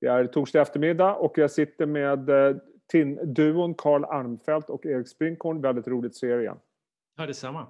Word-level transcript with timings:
Det 0.00 0.06
är 0.06 0.26
torsdag 0.26 0.60
eftermiddag 0.60 1.14
och 1.14 1.38
jag 1.38 1.50
sitter 1.50 1.86
med 1.86 2.28
eh, 2.28 2.56
TIN-duon 2.92 3.74
Carl 3.74 4.04
Armfelt 4.04 4.70
och 4.70 4.86
Erik 4.86 5.08
Sprinkorn. 5.08 5.60
Väldigt 5.60 5.88
roligt 5.88 6.10
att 6.10 6.16
se 6.16 6.26
er 6.26 6.38
igen. 6.38 6.58
Ja, 7.16 7.26
detsamma. 7.26 7.66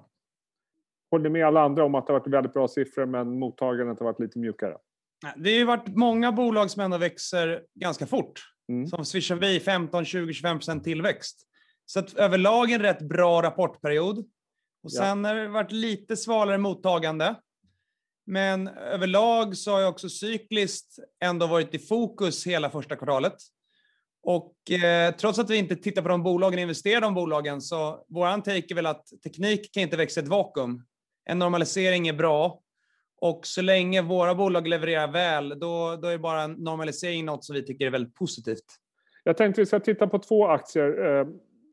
Håller 1.11 1.29
med 1.29 1.47
alla 1.47 1.61
andra 1.61 1.85
om 1.85 1.95
att 1.95 2.07
det 2.07 2.13
har 2.13 2.19
varit 2.19 2.33
väldigt 2.33 2.53
bra 2.53 2.67
siffror 2.67 3.05
men 3.05 3.39
mottagandet 3.39 3.99
har 3.99 4.05
varit 4.05 4.19
lite 4.19 4.39
mjukare. 4.39 4.77
Det 5.37 5.49
har 5.49 5.57
ju 5.57 5.65
varit 5.65 5.87
många 5.87 6.31
bolag 6.31 6.71
som 6.71 6.81
ändå 6.81 6.97
växer 6.97 7.63
ganska 7.75 8.07
fort. 8.07 8.41
Mm. 8.69 8.87
Som 8.87 9.05
swishar 9.05 9.35
vi 9.35 9.59
15, 9.59 10.05
20, 10.05 10.33
25 10.33 10.57
procent 10.57 10.83
tillväxt. 10.83 11.47
Så 11.85 11.99
att 11.99 12.13
överlag 12.13 12.71
en 12.71 12.81
rätt 12.81 13.01
bra 13.01 13.41
rapportperiod. 13.41 14.25
Och 14.83 14.91
sen 14.91 15.23
ja. 15.23 15.29
har 15.29 15.35
det 15.35 15.47
varit 15.47 15.71
lite 15.71 16.17
svalare 16.17 16.57
mottagande. 16.57 17.35
Men 18.27 18.67
överlag 18.67 19.57
så 19.57 19.71
har 19.71 19.79
jag 19.79 19.89
också 19.89 20.09
cykliskt 20.09 20.99
ändå 21.23 21.47
varit 21.47 21.73
i 21.73 21.79
fokus 21.79 22.47
hela 22.47 22.69
första 22.69 22.95
kvartalet. 22.95 23.33
Och 24.23 24.71
eh, 24.71 25.15
trots 25.15 25.39
att 25.39 25.49
vi 25.49 25.57
inte 25.57 25.75
tittar 25.75 26.01
på 26.01 26.07
de 26.07 26.23
bolagen, 26.23 26.59
investerar 26.59 26.97
i 26.97 27.01
de 27.01 27.13
bolagen, 27.13 27.61
så 27.61 28.05
våran 28.07 28.43
take 28.43 28.73
är 28.73 28.75
väl 28.75 28.85
att 28.85 29.05
teknik 29.23 29.73
kan 29.73 29.83
inte 29.83 29.97
växa 29.97 30.21
i 30.21 30.23
ett 30.23 30.29
vakuum. 30.29 30.85
En 31.25 31.39
normalisering 31.39 32.07
är 32.07 32.13
bra. 32.13 32.61
Och 33.21 33.47
så 33.47 33.61
länge 33.61 34.01
våra 34.01 34.35
bolag 34.35 34.67
levererar 34.67 35.11
väl, 35.11 35.49
då, 35.49 35.95
då 35.95 36.07
är 36.07 36.17
bara 36.17 36.41
en 36.41 36.51
normalisering 36.51 37.25
något 37.25 37.45
som 37.45 37.55
vi 37.55 37.65
tycker 37.65 37.85
är 37.85 37.89
väldigt 37.89 38.15
positivt. 38.15 38.65
Jag 39.23 39.37
tänkte 39.37 39.61
att 39.61 39.63
vi 39.63 39.65
ska 39.65 39.79
titta 39.79 40.07
på 40.07 40.19
två 40.19 40.47
aktier. 40.47 41.19
Eh, 41.19 41.27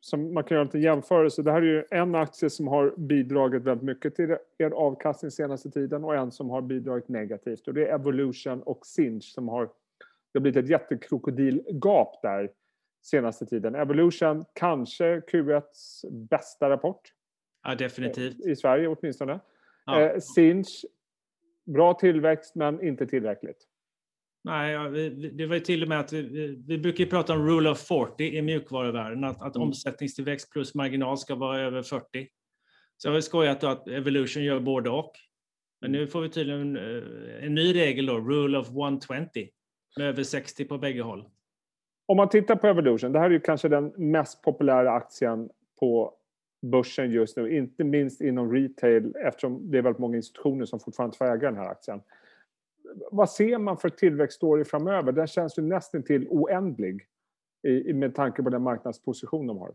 som 0.05 0.35
man 0.35 0.45
kan 0.45 0.57
göra 0.57 0.69
en 0.73 0.81
jämförelse. 0.81 1.43
Det 1.43 1.53
här 1.53 1.63
är 1.63 1.67
ju 1.67 1.85
en 1.91 2.15
aktie 2.15 2.51
som 2.51 2.69
har 2.69 2.95
bidragit 2.97 3.63
väldigt 3.63 3.85
mycket 3.85 4.15
till 4.15 4.37
er 4.59 4.71
avkastning 4.71 5.31
senaste 5.31 5.71
tiden 5.71 6.05
och 6.05 6.15
en 6.15 6.33
som 6.33 6.51
har 6.51 6.63
bidragit 6.63 7.09
negativt. 7.09 7.69
Och 7.69 7.75
det 7.75 7.87
är 7.87 7.95
Evolution 7.95 8.63
och 8.63 8.87
Sinch 8.87 9.25
som 9.25 9.49
har... 9.49 9.65
Det 10.33 10.39
har 10.39 10.41
blivit 10.41 10.65
ett 10.65 10.71
jättekrokodilgap 10.71 12.23
där 12.23 12.51
senaste 13.03 13.47
tiden. 13.47 13.75
Evolution, 13.75 14.45
kanske 14.53 15.21
Q1s 15.21 16.11
bästa 16.11 16.71
rapport. 16.71 17.13
Ja, 17.63 17.75
definitivt. 17.75 18.47
I 18.47 18.57
Sverige 18.57 18.89
åtminstone. 18.89 19.41
Ja. 19.87 20.01
Eh, 20.01 20.19
Sinch, 20.19 20.85
bra 21.65 21.95
tillväxt 21.95 22.55
men 22.55 22.83
inte 22.83 23.07
tillräckligt. 23.07 23.67
Nej, 24.45 25.11
det 25.33 25.47
var 25.47 25.55
ju 25.55 25.61
till 25.61 25.83
och 25.83 25.89
med 25.89 26.01
att 26.01 26.13
vi, 26.13 26.63
vi 26.67 26.79
brukar 26.79 27.07
prata 27.07 27.33
om 27.33 27.47
rule 27.47 27.71
of 27.71 27.79
40 27.79 28.25
i 28.25 28.43
mjukvaruvärlden, 28.43 29.25
att, 29.25 29.43
att 29.43 29.57
mm. 29.57 29.69
omsättningstillväxt 29.69 30.53
plus 30.53 30.75
marginal 30.75 31.19
ska 31.19 31.35
vara 31.35 31.61
över 31.61 31.83
40. 31.83 32.29
Så 32.97 33.09
jag 33.09 33.13
har 33.13 33.21
skojat 33.21 33.65
att 33.65 33.89
Evolution 33.89 34.45
gör 34.45 34.61
både 34.61 34.91
och. 34.91 35.13
Men 35.81 35.93
nu 35.93 36.07
får 36.07 36.21
vi 36.21 36.29
tydligen 36.29 36.77
eh, 36.77 37.45
en 37.45 37.55
ny 37.55 37.75
regel 37.75 38.07
då, 38.07 38.19
rule 38.19 38.59
of 38.59 38.69
120, 38.69 39.27
med 39.97 40.07
över 40.07 40.23
60 40.23 40.65
på 40.65 40.79
bägge 40.79 41.03
håll. 41.03 41.29
Om 42.07 42.17
man 42.17 42.29
tittar 42.29 42.57
på 42.57 42.67
Evolution, 42.67 43.13
det 43.13 43.19
här 43.19 43.27
är 43.27 43.31
ju 43.31 43.41
kanske 43.41 43.69
den 43.69 43.93
mest 43.97 44.43
populära 44.43 44.91
aktien 44.91 45.51
på 45.81 46.15
börsen 46.63 47.11
just 47.11 47.37
nu, 47.37 47.57
inte 47.57 47.85
minst 47.85 48.21
inom 48.21 48.53
retail 48.53 49.15
eftersom 49.27 49.71
det 49.71 49.79
är 49.79 49.83
väldigt 49.83 50.01
många 50.01 50.17
institutioner 50.17 50.65
som 50.65 50.81
fortfarande 50.81 51.17
får 51.17 51.25
äga 51.25 51.51
den 51.51 51.57
här 51.57 51.69
aktien 51.69 52.01
vad 53.11 53.31
ser 53.31 53.59
man 53.59 53.79
för 53.79 53.89
tillväxtstory 53.89 54.65
framöver? 54.65 55.13
Den 55.13 55.27
känns 55.27 55.59
ju 55.59 55.63
nästan 55.63 56.03
till 56.03 56.29
oändlig 56.29 57.07
i, 57.69 57.93
med 57.93 58.15
tanke 58.15 58.43
på 58.43 58.51
den 58.51 58.63
marknadsposition 58.63 59.47
de 59.47 59.59
har. 59.59 59.75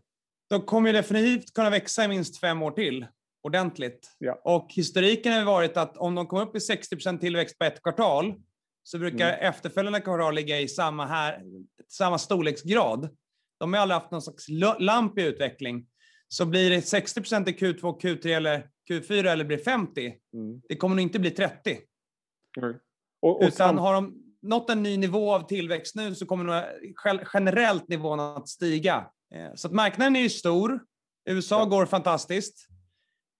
De 0.50 0.62
kommer 0.62 0.92
definitivt 0.92 1.54
kunna 1.54 1.70
växa 1.70 2.04
i 2.04 2.08
minst 2.08 2.40
fem 2.40 2.62
år 2.62 2.70
till 2.70 3.06
ordentligt. 3.42 4.16
Ja. 4.18 4.40
Och 4.44 4.66
historiken 4.70 5.32
har 5.32 5.44
varit 5.44 5.76
att 5.76 5.96
om 5.96 6.14
de 6.14 6.26
kommer 6.26 6.42
upp 6.42 6.56
i 6.56 6.58
60% 6.58 7.18
tillväxt 7.18 7.58
på 7.58 7.64
ett 7.64 7.82
kvartal 7.82 8.34
så 8.82 8.98
brukar 8.98 9.28
mm. 9.28 9.48
efterföljande 9.48 10.00
kvartal 10.00 10.34
ligga 10.34 10.60
i 10.60 10.68
samma, 10.68 11.06
här, 11.06 11.42
samma 11.88 12.18
storleksgrad. 12.18 13.16
De 13.58 13.72
har 13.72 13.80
aldrig 13.80 14.00
haft 14.00 14.10
någon 14.10 14.22
slags 14.22 14.46
lamp 14.78 15.18
i 15.18 15.22
utveckling. 15.22 15.86
Så 16.28 16.46
blir 16.46 16.70
det 16.70 16.82
60 16.82 17.20
i 17.20 17.22
Q2, 17.22 18.00
Q3 18.00 18.36
eller 18.36 18.68
Q4 18.90 19.26
eller 19.26 19.44
blir 19.44 19.58
50, 19.58 20.14
mm. 20.34 20.62
det 20.68 20.76
kommer 20.76 20.96
nog 20.96 21.02
inte 21.02 21.18
bli 21.18 21.30
30. 21.30 21.78
Mm. 22.60 22.74
Och, 23.22 23.42
och 23.42 23.48
Utan 23.48 23.78
har 23.78 23.94
de 23.94 24.14
nått 24.42 24.70
en 24.70 24.82
ny 24.82 24.96
nivå 24.96 25.34
av 25.34 25.40
tillväxt 25.40 25.96
nu 25.96 26.14
så 26.14 26.26
kommer 26.26 26.44
nog 26.44 26.62
generellt 27.34 27.88
nivån 27.88 28.20
att 28.20 28.48
stiga. 28.48 29.06
Eh, 29.34 29.54
så 29.54 29.68
att 29.68 29.74
marknaden 29.74 30.16
är 30.16 30.20
ju 30.20 30.28
stor. 30.28 30.80
USA 31.30 31.58
ja. 31.58 31.64
går 31.64 31.86
fantastiskt. 31.86 32.66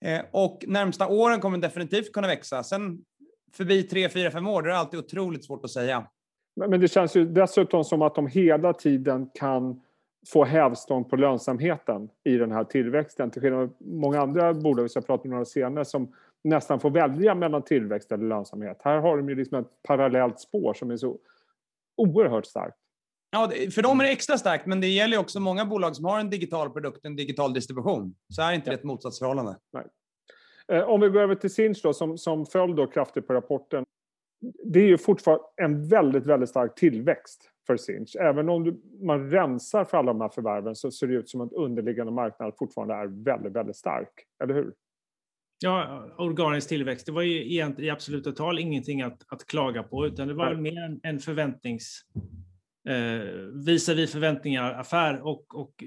Eh, 0.04 0.20
och 0.32 0.64
närmsta 0.66 1.08
åren 1.08 1.40
kommer 1.40 1.58
definitivt 1.58 2.12
kunna 2.12 2.26
växa. 2.26 2.62
Sen 2.62 2.98
förbi 3.52 3.82
3, 3.82 4.08
4, 4.08 4.30
5 4.30 4.46
år, 4.46 4.62
det 4.62 4.70
är 4.70 4.74
alltid 4.74 5.00
otroligt 5.00 5.44
svårt 5.44 5.64
att 5.64 5.70
säga. 5.70 6.06
Men 6.56 6.80
det 6.80 6.88
känns 6.88 7.16
ju 7.16 7.24
dessutom 7.24 7.84
som 7.84 8.02
att 8.02 8.14
de 8.14 8.26
hela 8.26 8.72
tiden 8.72 9.30
kan 9.34 9.80
få 10.28 10.44
hävstång 10.44 11.04
på 11.04 11.16
lönsamheten 11.16 12.08
i 12.25 12.36
den 12.36 12.53
här 12.53 12.64
tillväxten. 12.64 13.31
Till 13.31 13.42
skillnad 13.42 13.69
från 13.69 14.00
många 14.00 14.20
andra 14.20 14.54
bolag, 14.54 14.82
vi 14.82 14.88
ska 14.88 15.00
prata 15.00 15.22
om 15.22 15.31
några 15.31 15.44
senare, 15.44 15.84
som 15.84 16.14
nästan 16.44 16.81
får 16.81 16.91
välja 16.91 17.34
mellan 17.34 17.62
tillväxt 17.62 18.12
eller 18.12 18.25
lönsamhet. 18.25 18.81
Här 18.84 18.98
har 18.98 19.16
de 19.16 19.28
ju 19.28 19.34
liksom 19.34 19.58
ett 19.58 19.82
parallellt 19.82 20.41
spår 20.41 20.75
som 20.75 20.91
är 20.91 20.97
så 20.97 21.19
oerhört 21.97 22.47
starkt. 22.47 22.76
Ja, 23.31 23.53
för 23.75 23.82
dem 23.82 24.00
är 24.00 24.04
det 24.04 24.10
extra 24.10 24.38
starkt, 24.38 24.66
men 24.66 24.81
det 24.81 24.86
gäller 24.86 25.19
också 25.19 25.41
många 25.41 25.64
bolag 25.64 25.97
som 25.97 26.04
har 26.04 26.20
en 26.20 26.31
digital 26.31 26.70
produkt, 26.70 27.04
en 27.04 27.16
digital 27.16 27.54
distribution. 27.54 28.14
Så 28.28 28.42
är 28.42 28.52
inte 28.52 28.70
det 28.70 28.75
ett 28.75 28.84
motsatsförhållande. 28.84 29.56
Nej. 29.72 29.84
Eh, 30.72 30.88
om 30.88 31.00
vi 31.00 31.08
går 31.08 31.20
över 31.20 31.34
till 31.34 31.50
Sinch 31.50 31.81
då, 31.82 31.92
som, 31.92 32.19
som 32.19 32.47
föll 32.47 32.76
då 32.76 32.87
kraftigt 32.87 33.26
på 33.26 33.32
rapporten. 33.32 33.84
Det 34.64 34.81
är 34.81 34.87
ju 34.87 34.98
fortfarande 34.98 35.44
en 35.56 35.88
väldigt, 35.88 36.26
väldigt 36.26 36.48
stark 36.48 36.75
tillväxt 36.75 37.50
för 37.70 37.76
Sinch. 37.76 38.16
Även 38.16 38.48
om 38.48 38.64
du, 38.64 38.81
man 39.00 39.31
rensar 39.31 39.84
för 39.84 39.97
alla 39.97 40.12
de 40.12 40.20
här 40.20 40.28
förvärven 40.28 40.75
så 40.75 40.91
ser 40.91 41.06
det 41.06 41.14
ut 41.14 41.28
som 41.28 41.41
att 41.41 41.53
underliggande 41.53 42.12
marknad 42.12 42.53
fortfarande 42.58 42.94
är 42.94 43.25
väldigt, 43.25 43.53
väldigt 43.53 43.76
stark. 43.76 44.12
Eller 44.42 44.54
hur? 44.54 44.72
Ja, 45.62 46.06
organisk 46.19 46.69
tillväxt, 46.69 47.06
det 47.06 47.12
var 47.12 47.22
ju 47.22 47.44
i 47.78 47.91
absoluta 47.91 48.32
tal 48.32 48.58
ingenting 48.58 49.03
att, 49.03 49.22
att 49.28 49.47
klaga 49.47 49.82
på, 49.82 50.06
utan 50.06 50.28
det 50.28 50.34
var 50.34 50.48
väl 50.48 50.60
mer 50.60 50.82
en, 50.82 51.00
en 51.03 51.19
förväntnings... 51.19 52.04
Eh, 52.88 53.22
visar 53.64 53.94
vi 53.94 54.06
förväntningar 54.06 54.72
affär 54.72 55.20
och, 55.26 55.54
och 55.54 55.84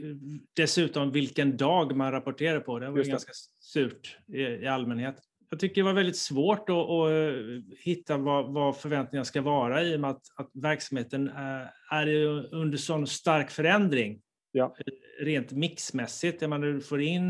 dessutom 0.55 1.11
vilken 1.11 1.57
dag 1.57 1.95
man 1.95 2.11
rapporterar 2.11 2.59
på. 2.59 2.79
Det 2.79 2.89
var 2.89 2.97
det. 2.97 3.09
ganska 3.09 3.31
surt 3.59 4.17
i, 4.27 4.41
i, 4.41 4.67
allmänhet. 4.67 5.15
Jag 5.53 5.59
tycker 5.59 5.81
det 5.81 5.85
var 5.85 5.93
väldigt 5.93 6.17
svårt 6.17 6.69
att, 6.69 6.75
att 6.75 7.11
eh, 7.11 7.35
hitta 7.79 8.17
vad, 8.17 8.53
vad, 8.53 8.77
förväntningarna 8.77 9.25
ska 9.25 9.41
vara 9.41 9.83
i 9.83 9.95
och 9.95 9.99
med 9.99 10.09
att, 10.09 10.21
att 10.35 10.49
verksamheten 10.53 11.27
är, 11.27 11.71
är 11.91 12.07
under 12.55 12.77
sån 12.77 13.07
stark 13.07 13.51
förändring. 13.51 14.21
Ja. 14.51 14.75
Rent 15.19 15.51
mixmässigt, 15.51 16.39
där 16.39 16.47
man 16.47 16.81
får 16.81 17.01
in 17.01 17.29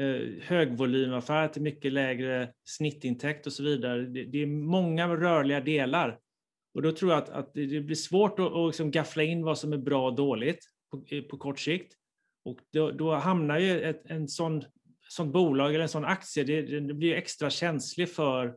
eh, 0.00 0.42
högvolymaffär 0.42 1.48
till 1.48 1.62
mycket 1.62 1.92
lägre 1.92 2.52
snittintäkt 2.64 3.46
och 3.46 3.52
så 3.52 3.62
vidare. 3.62 4.02
Det, 4.02 4.24
det, 4.24 4.42
är 4.42 4.46
många 4.46 5.08
rörliga 5.08 5.60
delar. 5.60 6.18
Och 6.74 6.82
då 6.82 6.92
tror 6.92 7.10
jag 7.12 7.22
att, 7.22 7.30
att 7.30 7.54
det 7.54 7.80
blir 7.80 7.96
svårt 7.96 8.38
att, 8.38 8.52
att 8.52 8.68
liksom 8.68 8.90
gaffla 8.90 9.22
in 9.22 9.44
vad 9.44 9.58
som 9.58 9.72
är 9.72 9.78
bra 9.78 10.06
och 10.06 10.14
dåligt 10.14 10.68
på, 10.90 11.04
eh, 11.16 11.22
på 11.22 11.36
kort 11.36 11.60
sikt. 11.60 11.92
Och 12.44 12.58
då, 12.72 12.90
då 12.90 13.14
hamnar 13.14 13.58
ju 13.58 13.80
ett 13.82 14.02
en 14.04 14.28
sån, 14.28 14.64
sånt 15.12 15.32
bolag 15.32 15.74
eller 15.74 15.82
en 15.82 15.88
sån 15.88 16.04
aktie, 16.04 16.44
det, 16.44 16.62
det 16.62 16.94
blir 16.94 17.14
extra 17.14 17.50
känslig 17.50 18.08
för 18.08 18.54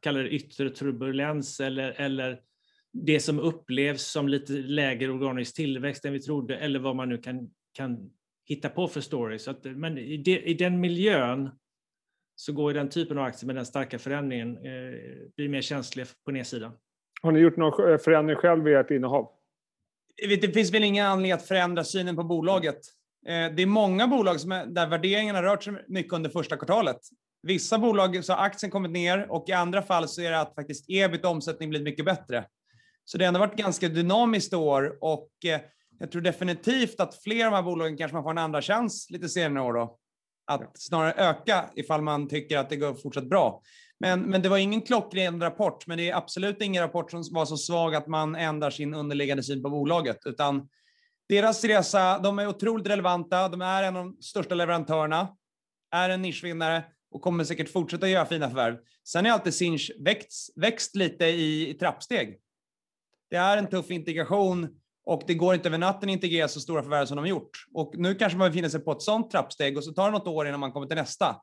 kallar 0.00 0.22
det 0.22 0.30
yttre 0.30 0.70
turbulens 0.70 1.60
eller, 1.60 1.92
eller 2.00 2.40
det 2.92 3.20
som 3.20 3.38
upplevs 3.38 4.02
som 4.02 4.28
lite 4.28 4.52
lägre 4.52 5.12
organisk 5.12 5.56
tillväxt 5.56 6.04
än 6.04 6.12
vi 6.12 6.20
trodde 6.20 6.56
eller 6.56 6.78
vad 6.78 6.96
man 6.96 7.08
nu 7.08 7.18
kan, 7.18 7.50
kan 7.72 8.10
hitta 8.44 8.68
på 8.68 8.88
för 8.88 9.00
stories. 9.00 9.48
Att, 9.48 9.64
men 9.64 9.98
i, 9.98 10.16
de, 10.16 10.38
i, 10.38 10.54
den 10.54 10.80
miljön 10.80 11.50
så 12.34 12.52
går 12.52 12.74
den 12.74 12.88
typen 12.88 13.18
av 13.18 13.24
aktier 13.24 13.46
med 13.46 13.56
den 13.56 13.66
starka 13.66 13.98
förändringen 13.98 14.56
eh, 14.56 14.98
blir 15.36 15.48
mer 15.48 15.60
känsliga 15.60 16.06
på 16.24 16.30
nedsidan. 16.30 16.72
Har 17.22 17.32
ni 17.32 17.40
gjort 17.40 17.56
någon 17.56 17.92
eh, 17.92 17.98
förändring 17.98 18.36
själv 18.36 18.68
i 18.68 18.74
ert 18.74 18.90
innehav? 18.90 19.30
Det 20.40 20.54
finns 20.54 20.74
väl 20.74 20.84
ingen 20.84 21.06
anledning 21.06 21.32
att 21.32 21.48
förändra 21.48 21.84
synen 21.84 22.16
på 22.16 22.24
bolaget. 22.24 22.80
Eh, 23.26 23.54
det 23.54 23.62
är 23.62 23.66
många 23.66 24.06
bolag 24.06 24.40
som 24.40 24.52
är, 24.52 24.66
där 24.66 24.86
värderingarna 24.86 25.42
rört 25.42 25.64
sig 25.64 25.84
mycket 25.88 26.12
under 26.12 26.30
första 26.30 26.56
kvartalet. 26.56 26.98
Vissa 27.42 27.78
bolag 27.78 28.24
så 28.24 28.32
har 28.32 28.44
aktien 28.44 28.70
kommit 28.70 28.90
ner 28.90 29.30
och 29.30 29.44
i 29.48 29.52
andra 29.52 29.82
fall 29.82 30.08
så 30.08 30.22
är 30.22 30.30
det 30.30 30.40
att 30.40 30.54
faktiskt 30.54 30.84
ebit 30.88 31.24
omsättning 31.24 31.70
blivit 31.70 31.84
mycket 31.84 32.04
bättre. 32.04 32.44
Så 33.04 33.18
det 33.18 33.24
har 33.24 33.28
ändå 33.28 33.40
varit 33.40 33.56
ganska 33.56 33.88
dynamiskt 33.88 34.54
år 34.54 34.98
och 35.00 35.30
eh, 35.44 35.60
jag 35.98 36.10
tror 36.10 36.22
definitivt 36.22 37.00
att 37.00 37.22
fler 37.22 37.46
av 37.46 37.50
de 37.50 37.56
här 37.56 37.62
bolagen 37.62 37.96
kanske 37.96 38.14
man 38.14 38.22
får 38.22 38.30
en 38.30 38.38
andra 38.38 38.62
chans 38.62 39.10
lite 39.10 39.28
senare 39.28 39.64
år 39.64 39.72
då. 39.72 39.98
Att 40.46 40.70
snarare 40.74 41.12
öka 41.12 41.70
ifall 41.74 42.02
man 42.02 42.28
tycker 42.28 42.58
att 42.58 42.70
det 42.70 42.76
går 42.76 42.94
fortsatt 42.94 43.28
bra. 43.28 43.62
Men, 44.00 44.20
men 44.20 44.42
det 44.42 44.48
var 44.48 44.58
ingen 44.58 44.82
klockren 44.82 45.40
rapport, 45.40 45.86
men 45.86 45.98
det 45.98 46.10
är 46.10 46.16
absolut 46.16 46.62
ingen 46.62 46.82
rapport 46.82 47.10
som 47.10 47.24
var 47.30 47.44
så 47.44 47.56
svag 47.56 47.94
att 47.94 48.06
man 48.06 48.36
ändrar 48.36 48.70
sin 48.70 48.94
underliggande 48.94 49.42
syn 49.42 49.62
på 49.62 49.70
bolaget, 49.70 50.18
utan 50.24 50.68
deras 51.28 51.64
resa, 51.64 52.18
de 52.18 52.38
är 52.38 52.46
otroligt 52.46 52.86
relevanta, 52.86 53.48
de 53.48 53.62
är 53.62 53.82
en 53.82 53.96
av 53.96 54.04
de 54.04 54.22
största 54.22 54.54
leverantörerna, 54.54 55.36
är 55.94 56.10
en 56.10 56.22
nischvinnare 56.22 56.84
och 57.10 57.22
kommer 57.22 57.44
säkert 57.44 57.72
fortsätta 57.72 58.08
göra 58.08 58.26
fina 58.26 58.48
förvärv. 58.48 58.76
Sen 59.08 59.26
är 59.26 59.30
alltid 59.30 59.54
Sinch 59.54 59.90
växt, 60.00 60.52
växt 60.56 60.96
lite 60.96 61.24
i, 61.24 61.70
i 61.70 61.74
trappsteg. 61.74 62.40
Det 63.30 63.36
är 63.36 63.56
en 63.56 63.68
tuff 63.68 63.90
integration 63.90 64.68
och 65.06 65.22
det 65.26 65.34
går 65.34 65.54
inte 65.54 65.68
över 65.68 65.78
natten 65.78 66.08
att 66.08 66.12
integrera 66.12 66.48
så 66.48 66.60
stora 66.60 66.82
förvärv 66.82 67.06
som 67.06 67.16
de 67.16 67.22
har 67.22 67.28
gjort. 67.28 67.50
Och 67.74 67.94
nu 67.96 68.14
kanske 68.14 68.38
man 68.38 68.50
befinner 68.50 68.68
sig 68.68 68.80
på 68.80 68.92
ett 68.92 69.02
sånt 69.02 69.30
trappsteg 69.30 69.76
och 69.76 69.84
så 69.84 69.92
tar 69.92 70.04
det 70.04 70.18
något 70.18 70.26
år 70.26 70.48
innan 70.48 70.60
man 70.60 70.72
kommer 70.72 70.86
till 70.86 70.96
nästa. 70.96 71.36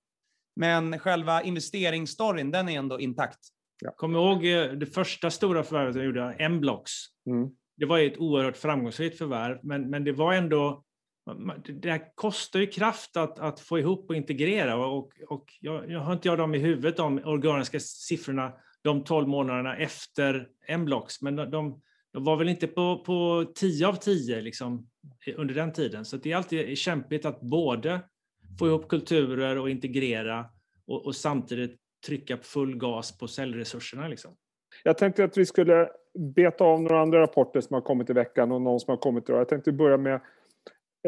Men 0.56 1.00
själva 1.00 1.44
investeringsstoryn, 1.44 2.52
den 2.52 2.70
är 2.70 2.78
ändå 2.78 3.00
intakt. 3.00 3.40
Ja. 3.82 3.92
Kom 3.98 4.16
ihåg 4.16 4.46
eh, 4.46 4.72
det 4.72 4.86
första 4.86 5.32
stora 5.32 5.64
förvärvet 5.64 5.96
jag 5.96 6.06
gjorde, 6.06 6.36
M-blocks. 6.40 6.92
Mm. 7.30 7.50
Det 7.78 7.86
var 7.86 8.00
ett 8.00 8.18
oerhört 8.18 8.58
framgångsrikt 8.58 9.18
förvärv, 9.18 9.60
men, 9.64 9.90
men 9.90 10.04
det 10.04 10.12
var 10.12 10.34
ändå 10.34 10.86
det 11.82 12.12
kostar 12.16 12.60
ju 12.60 12.68
kraft 12.68 13.18
att, 13.18 13.40
att 13.40 13.60
få 13.60 13.80
ihop 13.80 14.10
och 14.10 14.16
integrera 14.16 14.76
och, 14.76 15.12
och 15.28 15.46
jag, 15.60 15.92
jag 15.92 16.00
har 16.00 16.14
inte 16.14 16.28
jag 16.28 16.38
dem 16.38 16.56
i 16.56 16.58
huvudet, 16.58 16.98
de 16.98 17.18
organiska 17.26 17.80
siffrorna, 17.80 18.54
de 18.82 19.04
12 19.04 19.28
månaderna 19.28 19.78
efter 19.78 20.48
M-blocks, 20.68 21.22
men 21.22 21.36
de, 21.36 21.52
de, 21.52 21.82
var 22.12 22.38
väl 22.38 22.50
inte 22.50 22.68
på, 22.68 23.04
på 23.06 23.46
10 23.56 23.88
av 23.88 23.94
10 23.94 24.42
liksom, 24.42 24.88
under 25.36 25.54
den 25.54 25.74
tiden. 25.74 26.06
Så 26.06 26.18
det 26.18 26.32
är 26.32 26.36
alltid 26.36 26.78
kämpigt 26.78 27.26
att 27.26 27.42
både 27.42 28.02
få 28.60 28.68
ihop 28.68 28.90
kulturer 28.90 29.58
och 29.58 29.70
integrera 29.70 30.46
och, 30.88 31.06
och 31.06 31.16
samtidigt 31.16 31.80
trycka 32.06 32.38
full 32.38 32.78
gas 32.78 33.18
på 33.18 33.28
säljresurserna. 33.28 34.08
Liksom. 34.08 34.36
Jag 34.84 34.98
tänkte 34.98 35.24
att 35.24 35.38
vi 35.38 35.46
skulle 35.46 35.90
beta 36.16 36.64
av 36.64 36.82
några 36.82 37.02
andra 37.02 37.22
rapporter 37.22 37.62
som 37.62 37.74
har 37.74 37.82
kommit 37.82 38.10
i 38.10 38.14
veckan 38.14 38.52
och 38.52 38.62
någon 38.62 38.80
som 38.80 38.92
har 38.92 38.98
kommit 38.98 39.30
idag. 39.30 39.40
Jag 39.40 39.50
tänkte 39.50 39.72
börja 39.72 39.98
med 39.98 40.14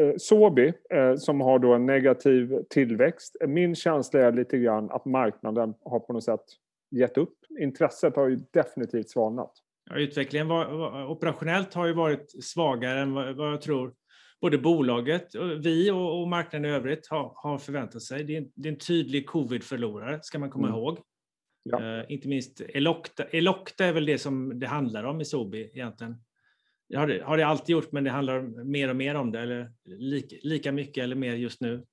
eh, 0.00 0.14
Sobi 0.18 0.72
eh, 0.94 1.14
som 1.16 1.40
har 1.40 1.58
då 1.58 1.74
en 1.74 1.86
negativ 1.86 2.62
tillväxt. 2.70 3.36
Min 3.46 3.74
känsla 3.74 4.20
är 4.20 4.32
lite 4.32 4.58
grann 4.58 4.90
att 4.90 5.04
marknaden 5.04 5.74
har 5.84 6.00
på 6.00 6.12
något 6.12 6.24
sätt 6.24 6.44
gett 6.90 7.18
upp. 7.18 7.34
Intresset 7.60 8.16
har 8.16 8.28
ju 8.28 8.36
definitivt 8.52 9.10
svalnat. 9.10 9.52
Ja, 9.90 9.96
utvecklingen 9.96 10.48
var, 10.48 11.06
operationellt 11.10 11.74
har 11.74 11.86
ju 11.86 11.92
varit 11.92 12.44
svagare 12.44 13.00
än 13.00 13.14
vad, 13.14 13.36
vad 13.36 13.52
jag 13.52 13.60
tror 13.60 13.92
både 14.40 14.58
bolaget, 14.58 15.34
vi 15.62 15.90
och, 15.90 16.20
och 16.20 16.28
marknaden 16.28 16.70
i 16.70 16.74
övrigt 16.74 17.06
har, 17.06 17.32
har 17.34 17.58
förväntat 17.58 18.02
sig. 18.02 18.24
Det 18.24 18.34
är, 18.34 18.38
en, 18.38 18.48
det 18.54 18.68
är 18.68 18.72
en 18.72 18.78
tydlig 18.78 19.26
covid-förlorare, 19.26 20.18
ska 20.22 20.38
man 20.38 20.50
komma 20.50 20.68
mm. 20.68 20.78
ihåg. 20.78 20.98
Ja. 21.62 21.98
Uh, 21.98 22.12
inte 22.12 22.28
minst 22.28 22.60
Elocta. 22.60 23.24
Elocta 23.24 23.84
är 23.84 23.92
väl 23.92 24.06
det 24.06 24.18
som 24.18 24.58
det 24.60 24.66
handlar 24.66 25.04
om 25.04 25.20
i 25.20 25.24
Sobi 25.24 25.70
egentligen. 25.74 26.16
Det 26.88 26.96
har, 26.96 27.06
det 27.06 27.22
har 27.22 27.36
det 27.36 27.46
alltid 27.46 27.72
gjort, 27.72 27.92
men 27.92 28.04
det 28.04 28.10
handlar 28.10 28.64
mer 28.64 28.88
och 28.88 28.96
mer 28.96 29.14
om 29.14 29.32
det, 29.32 29.40
eller 29.40 29.72
lika, 29.84 30.36
lika 30.42 30.72
mycket 30.72 31.04
eller 31.04 31.16
mer 31.16 31.34
just 31.34 31.60
nu. 31.60 31.84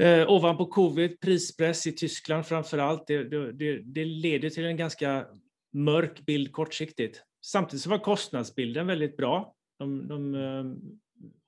Eh, 0.00 0.30
ovanpå 0.30 0.66
covid, 0.66 1.20
prispress 1.20 1.86
i 1.86 1.92
Tyskland 1.92 2.46
framför 2.46 2.78
allt, 2.78 3.06
det, 3.06 3.24
det, 3.52 3.82
det, 3.82 4.04
leder 4.04 4.50
till 4.50 4.64
en 4.64 4.76
ganska 4.76 5.26
mörk 5.72 6.26
bild 6.26 6.52
kortsiktigt. 6.52 7.22
Samtidigt 7.44 7.82
så 7.82 7.90
var 7.90 7.98
kostnadsbilden 7.98 8.86
väldigt 8.86 9.16
bra. 9.16 9.54
De, 9.78 10.08
de, 10.08 10.34
eh, 10.34 10.64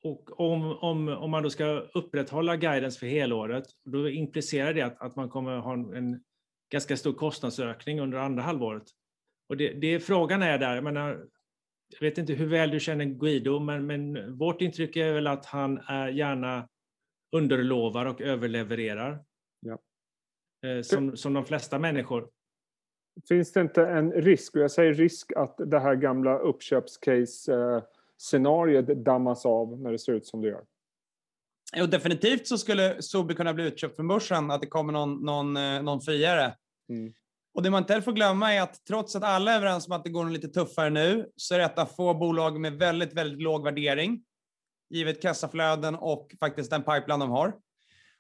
och 0.03 0.41
om, 0.41 0.79
om, 0.79 1.09
om 1.09 1.31
man 1.31 1.43
då 1.43 1.51
ska 1.51 1.65
upprätthålla 1.95 2.57
guidance 2.57 2.99
för 2.99 3.07
helåret, 3.07 3.65
då 3.85 4.11
implicerar 4.11 4.75
det 4.75 4.83
att, 4.83 5.01
att 5.01 5.17
man 5.17 5.29
kommer 5.29 5.57
ha 5.59 5.73
en 5.73 6.21
ganska 6.71 6.97
stor 6.97 7.13
kostnadsökning 7.13 8.01
under 8.01 8.19
andra 8.19 8.43
halvåret. 8.43 8.85
Och 9.49 9.57
det, 9.57 9.73
det 9.73 10.01
frågan 10.01 10.43
är 10.43 10.59
där, 10.59 10.75
jag, 10.75 10.85
menar, 10.85 11.27
jag 11.89 12.01
vet 12.01 12.19
inte 12.19 12.33
hur 12.33 12.47
väl 12.47 12.71
du 12.71 12.81
känner 12.81 13.05
Guido, 13.05 13.59
men, 13.59 13.87
men 13.87 14.37
vårt 14.39 14.61
intryck 14.61 14.97
är 14.97 15.13
väl 15.13 15.27
att 15.27 15.47
han 15.47 15.79
är 15.79 16.09
gärna 16.09 16.69
underlovar 17.33 18.07
och 18.07 18.21
överlevererar. 18.21 19.25
Ja. 19.61 19.79
Eh, 20.65 20.83
som, 20.83 21.17
som 21.17 21.33
de 21.33 21.45
flesta 21.45 21.79
människor. 21.79 22.31
Finns 23.29 23.53
det 23.53 23.61
inte 23.61 23.87
en 23.87 24.13
risk, 24.13 24.57
och 24.57 24.63
jag 24.63 24.71
säger 24.71 24.95
risk, 24.95 25.33
att 25.37 25.57
det 25.67 25.81
här 25.81 25.95
gamla 25.95 26.39
uppköpscase-scenariot 26.39 29.05
dammas 29.05 29.47
av 29.47 29.81
när 29.81 29.93
det 29.93 29.99
ser 29.99 30.13
ut 30.13 30.27
som 30.27 30.41
det 30.41 30.49
gör? 30.49 30.65
Jo, 31.77 31.87
definitivt 31.87 32.47
så 32.47 32.59
skulle 32.59 33.03
Sobi 33.03 33.35
kunna 33.35 33.55
bli 33.55 33.65
utköpt 33.65 33.97
från 33.97 34.09
börsen, 34.09 34.51
att 34.51 34.61
det 34.61 34.67
kommer 34.67 34.93
någon, 34.93 35.15
någon, 35.25 35.57
eh, 35.57 35.83
någon 35.83 36.01
friare. 36.01 36.55
Mm. 36.89 37.13
Och 37.55 37.63
det 37.63 37.71
man 37.71 37.83
inte 37.83 38.03
får 38.03 38.13
glömma 38.13 38.55
är 38.55 38.63
att 38.63 38.85
trots 38.89 39.17
att 39.17 39.23
alla 39.23 39.53
är 39.53 39.57
överens 39.57 39.87
om 39.87 39.93
att 39.93 40.05
det 40.05 40.11
går 40.11 40.31
lite 40.31 40.49
tuffare 40.49 40.91
nu, 40.91 41.29
så 41.37 41.55
är 41.55 41.59
detta 41.59 41.87
få 41.87 42.15
bolag 42.15 42.61
med 42.61 42.73
väldigt, 42.73 43.13
väldigt 43.13 43.43
låg 43.43 43.65
värdering 43.65 44.23
givet 44.91 45.23
kassaflöden 45.23 45.95
och 45.95 46.35
faktiskt 46.41 46.71
den 46.71 46.83
pipeline 46.83 47.21
de 47.21 47.31
har. 47.31 47.55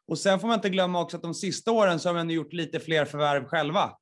Och 0.08 0.18
sen 0.18 0.40
får 0.40 0.48
man 0.48 0.54
inte 0.54 0.70
glömma 0.70 1.00
också 1.00 1.16
att 1.16 1.22
de 1.22 1.34
sista 1.34 1.72
åren 1.72 2.00
så 2.00 2.08
har 2.08 2.16
de 2.16 2.30
gjort 2.30 2.52
lite 2.52 2.80
fler 2.80 3.04
förvärv 3.04 3.44
själva. 3.44 3.96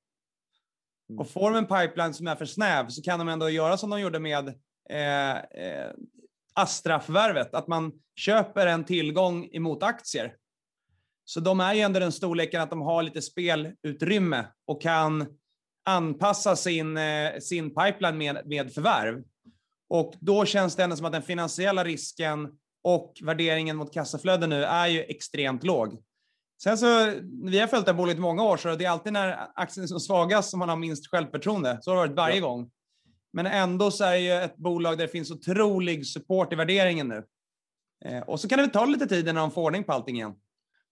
Mm. 1.10 1.20
Och 1.20 1.30
får 1.30 1.50
de 1.50 1.58
en 1.58 1.66
pipeline 1.66 2.14
som 2.14 2.26
är 2.26 2.36
för 2.36 2.44
snäv 2.44 2.88
så 2.88 3.02
kan 3.02 3.18
de 3.18 3.28
ändå 3.28 3.50
göra 3.50 3.76
som 3.76 3.90
de 3.90 4.00
gjorde 4.00 4.18
med 4.18 4.48
eh, 4.90 5.36
eh, 5.36 5.90
Astra-förvärvet, 6.54 7.54
att 7.54 7.68
man 7.68 7.92
köper 8.16 8.66
en 8.66 8.84
tillgång 8.84 9.48
emot 9.52 9.82
aktier. 9.82 10.36
Så 11.24 11.40
de 11.40 11.60
är 11.60 11.74
ju 11.74 11.80
ändå 11.80 12.00
den 12.00 12.12
storleken 12.12 12.60
att 12.60 12.70
de 12.70 12.80
har 12.80 13.02
lite 13.02 13.22
spelutrymme 13.22 14.46
och 14.66 14.82
kan 14.82 15.26
anpassa 15.84 16.56
sin, 16.56 16.96
eh, 16.96 17.38
sin 17.40 17.74
pipeline 17.74 18.18
med, 18.18 18.46
med 18.46 18.72
förvärv. 18.72 19.22
Och 19.88 20.14
då 20.20 20.44
känns 20.44 20.76
det 20.76 20.84
ändå 20.84 20.96
som 20.96 21.06
att 21.06 21.12
den 21.12 21.22
finansiella 21.22 21.84
risken 21.84 22.48
och 22.84 23.14
värderingen 23.22 23.76
mot 23.76 23.94
kassaflöde 23.94 24.46
nu 24.46 24.64
är 24.64 24.86
ju 24.86 25.02
extremt 25.02 25.64
låg. 25.64 26.02
Sen 26.62 26.78
så, 26.78 27.12
vi 27.44 27.58
har 27.58 27.66
följt 27.66 27.86
det 27.86 27.92
här 27.92 27.96
bolaget 27.96 28.18
i 28.18 28.20
många 28.20 28.42
år, 28.42 28.56
så 28.56 28.74
det 28.74 28.84
är 28.84 28.90
alltid 28.90 29.12
när 29.12 29.48
aktien 29.54 29.84
är 29.84 29.88
som 29.88 30.00
svagast 30.00 30.50
som 30.50 30.58
man 30.58 30.68
har 30.68 30.76
minst 30.76 31.10
självförtroende. 31.10 31.78
Så 31.80 31.90
har 31.90 31.96
det 31.96 32.00
varit 32.00 32.16
varje 32.16 32.36
ja. 32.36 32.48
gång. 32.48 32.70
Men 33.32 33.46
ändå 33.46 33.90
så 33.90 34.04
är 34.04 34.12
det 34.12 34.18
ju 34.18 34.32
ett 34.32 34.56
bolag 34.56 34.98
där 34.98 35.06
det 35.06 35.12
finns 35.12 35.30
otrolig 35.30 36.06
support 36.06 36.52
i 36.52 36.56
värderingen 36.56 37.08
nu. 37.08 37.24
Eh, 38.04 38.20
och 38.20 38.40
så 38.40 38.48
kan 38.48 38.58
det 38.58 38.62
väl 38.62 38.72
ta 38.72 38.84
lite 38.84 39.06
tid 39.06 39.28
innan 39.28 39.42
de 39.42 39.50
får 39.50 39.62
ordning 39.62 39.84
på 39.84 39.92
allting 39.92 40.16
igen. 40.16 40.34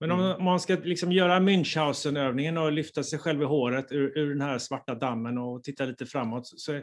Men 0.00 0.10
om 0.10 0.20
mm. 0.20 0.44
man 0.44 0.60
ska 0.60 0.74
liksom 0.74 1.12
göra 1.12 1.40
Münchhausen-övningen 1.40 2.58
och 2.58 2.72
lyfta 2.72 3.02
sig 3.02 3.18
själv 3.18 3.42
i 3.42 3.44
håret 3.44 3.92
ur, 3.92 4.18
ur, 4.18 4.28
den 4.28 4.40
här 4.40 4.58
svarta 4.58 4.94
dammen 4.94 5.38
och 5.38 5.64
titta 5.64 5.84
lite 5.84 6.06
framåt, 6.06 6.46
så 6.46 6.80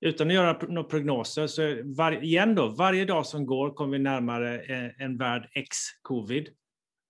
utan 0.00 0.26
att 0.26 0.34
göra 0.34 0.58
några 0.68 0.88
prognoser, 0.88 1.46
så 1.46 1.82
var, 1.84 2.22
igen 2.24 2.54
då, 2.54 2.68
varje 2.68 3.04
dag 3.04 3.26
som 3.26 3.46
går 3.46 3.70
kommer 3.70 3.98
vi 3.98 4.04
närmare 4.04 4.60
en, 4.60 4.92
en 4.98 5.18
värld 5.18 5.48
ex-covid 5.52 6.48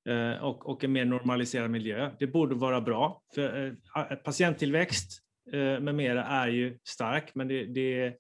eh, 0.09 0.45
och, 0.45 0.71
och 0.71 0.85
en 0.85 0.93
mer 0.93 1.05
normaliserad 1.05 1.71
miljö. 1.71 2.11
Det 2.19 2.27
borde 2.27 2.55
vara 2.55 2.81
bra, 2.81 3.23
för 3.35 3.67
eh, 3.67 4.17
patienttillväxt 4.17 5.23
eh, 5.23 5.28
Eh, 5.53 5.81
med 5.81 5.95
mera 5.95 6.25
är 6.25 6.49
ju 6.49 6.79
stark, 6.85 7.35
men 7.35 7.49
det, 7.49 7.65
det, 7.65 8.17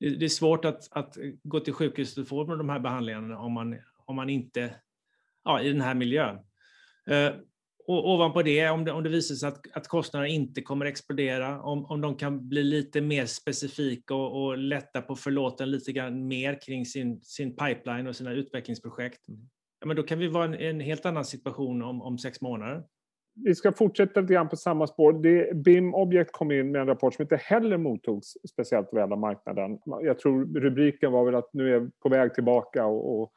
det 0.00 0.24
är 0.24 0.28
svårt 0.28 0.64
att, 0.64 0.88
att 0.90 1.16
gå 1.42 1.60
till 1.60 1.72
sjukhuset 1.72 2.18
och 2.18 2.28
få 2.28 2.44
de 2.44 2.68
här 2.68 2.80
behandlingarna 2.80 3.38
om 3.38 3.52
man, 3.52 3.78
om 4.06 4.16
man 4.16 4.30
inte, 4.30 4.74
ja, 5.44 5.62
i 5.62 5.72
den 5.72 5.80
här 5.80 5.94
miljön. 5.94 6.36
Eh, 7.06 7.32
och 7.86 8.10
ovanpå 8.10 8.42
det, 8.42 8.68
om 8.68 8.84
det, 8.84 8.92
om 8.92 9.02
det 9.02 9.08
visar 9.08 9.34
sig 9.34 9.48
att, 9.48 9.60
att 9.72 9.88
kostnaderna 9.88 10.28
inte 10.28 10.62
kommer 10.62 10.86
explodera, 10.86 11.62
om, 11.62 11.84
om 11.84 12.00
de 12.00 12.16
kan 12.16 12.48
bli 12.48 12.62
lite 12.62 13.00
mer 13.00 13.26
specifika 13.26 14.14
och, 14.14 14.44
och 14.44 14.58
lätta 14.58 15.02
på 15.02 15.16
förlåten 15.16 15.70
lite 15.70 15.92
grann 15.92 16.26
mer 16.28 16.60
kring 16.60 16.86
sin, 16.86 17.22
sin 17.22 17.56
pipeline 17.56 18.06
och 18.06 18.16
sina 18.16 18.32
utvecklingsprojekt, 18.32 19.20
ja, 19.80 19.86
men 19.86 19.96
då 19.96 20.02
kan 20.02 20.18
vi 20.18 20.28
vara 20.28 20.44
i 20.44 20.48
en, 20.48 20.54
en, 20.54 20.80
helt 20.80 21.06
annan 21.06 21.24
situation 21.24 21.82
om, 21.82 22.02
om 22.02 22.18
sex 22.18 22.40
månader. 22.40 22.82
Vi 23.34 23.54
ska 23.54 23.72
fortsätta 23.72 24.20
lite 24.20 24.34
grann 24.34 24.48
på 24.48 24.56
samma 24.56 24.86
spår. 24.86 25.12
Det, 25.12 25.56
BIM 25.56 25.94
Object 25.94 26.32
kom 26.32 26.52
in 26.52 26.72
med 26.72 26.80
en 26.80 26.86
rapport 26.86 27.14
som 27.14 27.22
inte 27.22 27.36
heller 27.36 27.76
mottogs 27.76 28.36
speciellt 28.52 28.88
väl 28.92 29.12
av 29.12 29.18
marknaden. 29.18 29.78
Jag 29.84 30.18
tror 30.18 30.60
rubriken 30.60 31.12
var 31.12 31.24
väl 31.24 31.34
att 31.34 31.50
nu 31.52 31.74
är 31.74 31.80
vi 31.80 31.90
på 32.02 32.08
väg 32.08 32.34
tillbaka 32.34 32.86
och, 32.86 33.22
och 33.22 33.32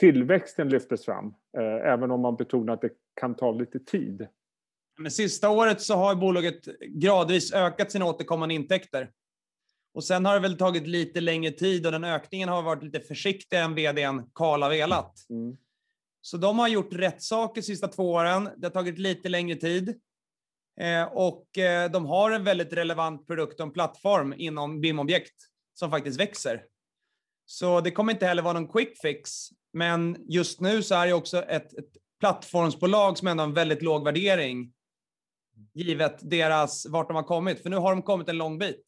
tillväxten 0.00 0.68
lyftes 0.68 1.04
fram, 1.04 1.34
eh, 1.58 1.92
även 1.92 2.10
om 2.10 2.20
man 2.20 2.36
betonar 2.36 2.72
att 2.72 2.80
det 2.80 2.90
kan 3.20 3.34
ta 3.34 3.52
lite 3.52 3.78
tid. 3.78 4.26
Men 4.98 5.10
sista 5.10 5.50
året 5.50 5.80
så 5.80 5.94
har 5.94 6.14
bolaget 6.14 6.64
gradvis 6.80 7.54
ökat 7.54 7.92
sina 7.92 8.04
återkommande 8.04 8.54
intäkter. 8.54 9.10
Och 9.94 10.04
sen 10.04 10.24
har 10.24 10.34
det 10.34 10.40
väl 10.40 10.58
tagit 10.58 10.86
lite 10.86 11.20
längre 11.20 11.50
tid 11.50 11.86
och 11.86 11.92
den 11.92 12.04
ökningen 12.04 12.48
har 12.48 12.62
varit 12.62 12.82
lite 12.82 13.00
försiktigare 13.00 13.64
än 13.64 13.74
vdn 13.74 14.30
Karl 14.32 14.62
har 14.62 14.70
velat. 14.70 15.12
Mm. 15.30 15.56
Så 16.26 16.36
de 16.36 16.58
har 16.58 16.68
gjort 16.68 16.92
rätt 16.92 17.22
saker 17.22 17.60
de 17.60 17.66
sista 17.66 17.88
två 17.88 18.12
åren. 18.12 18.50
Det 18.56 18.66
har 18.66 18.70
tagit 18.70 18.98
lite 18.98 19.28
längre 19.28 19.56
tid. 19.56 20.00
Eh, 20.80 21.02
och 21.02 21.58
eh, 21.58 21.90
de 21.90 22.06
har 22.06 22.30
en 22.30 22.44
väldigt 22.44 22.72
relevant 22.72 23.26
produkt 23.26 23.60
och 23.60 23.66
en 23.66 23.72
plattform 23.72 24.34
inom 24.36 24.80
BIM-objekt 24.80 25.34
som 25.74 25.90
faktiskt 25.90 26.20
växer. 26.20 26.62
Så 27.44 27.80
det 27.80 27.90
kommer 27.90 28.12
inte 28.12 28.26
heller 28.26 28.42
vara 28.42 28.52
någon 28.52 28.68
quick 28.68 29.00
fix. 29.02 29.30
Men 29.72 30.16
just 30.28 30.60
nu 30.60 30.82
så 30.82 30.94
är 30.94 31.06
det 31.06 31.12
också 31.12 31.42
ett, 31.42 31.78
ett 31.78 31.90
plattformsbolag 32.20 33.18
som 33.18 33.28
ändå 33.28 33.42
har 33.42 33.48
en 33.48 33.54
väldigt 33.54 33.82
låg 33.82 34.04
värdering 34.04 34.72
givet 35.74 36.30
deras, 36.30 36.86
vart 36.86 37.08
de 37.08 37.16
har 37.16 37.22
kommit. 37.22 37.62
För 37.62 37.70
nu 37.70 37.76
har 37.76 37.90
de 37.90 38.02
kommit 38.02 38.28
en 38.28 38.38
lång 38.38 38.58
bit. 38.58 38.84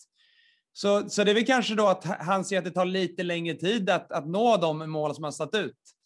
Så, 0.73 1.09
så 1.09 1.25
det 1.25 1.31
är 1.31 1.35
väl 1.35 1.47
kanske 1.47 1.75
då 1.75 1.87
att 1.87 2.05
han 2.05 2.45
ser 2.45 2.59
att 2.59 2.65
det 2.65 2.71
tar 2.71 2.85
lite 2.85 3.23
längre 3.23 3.55
tid 3.55 3.91
att, 3.91 4.13
att 4.13 4.27
nå 4.27 4.57
de 4.57 4.91
mål 4.91 5.15
som 5.15 5.25
han 5.25 5.33
satt 5.33 5.55
ut. 5.55 5.98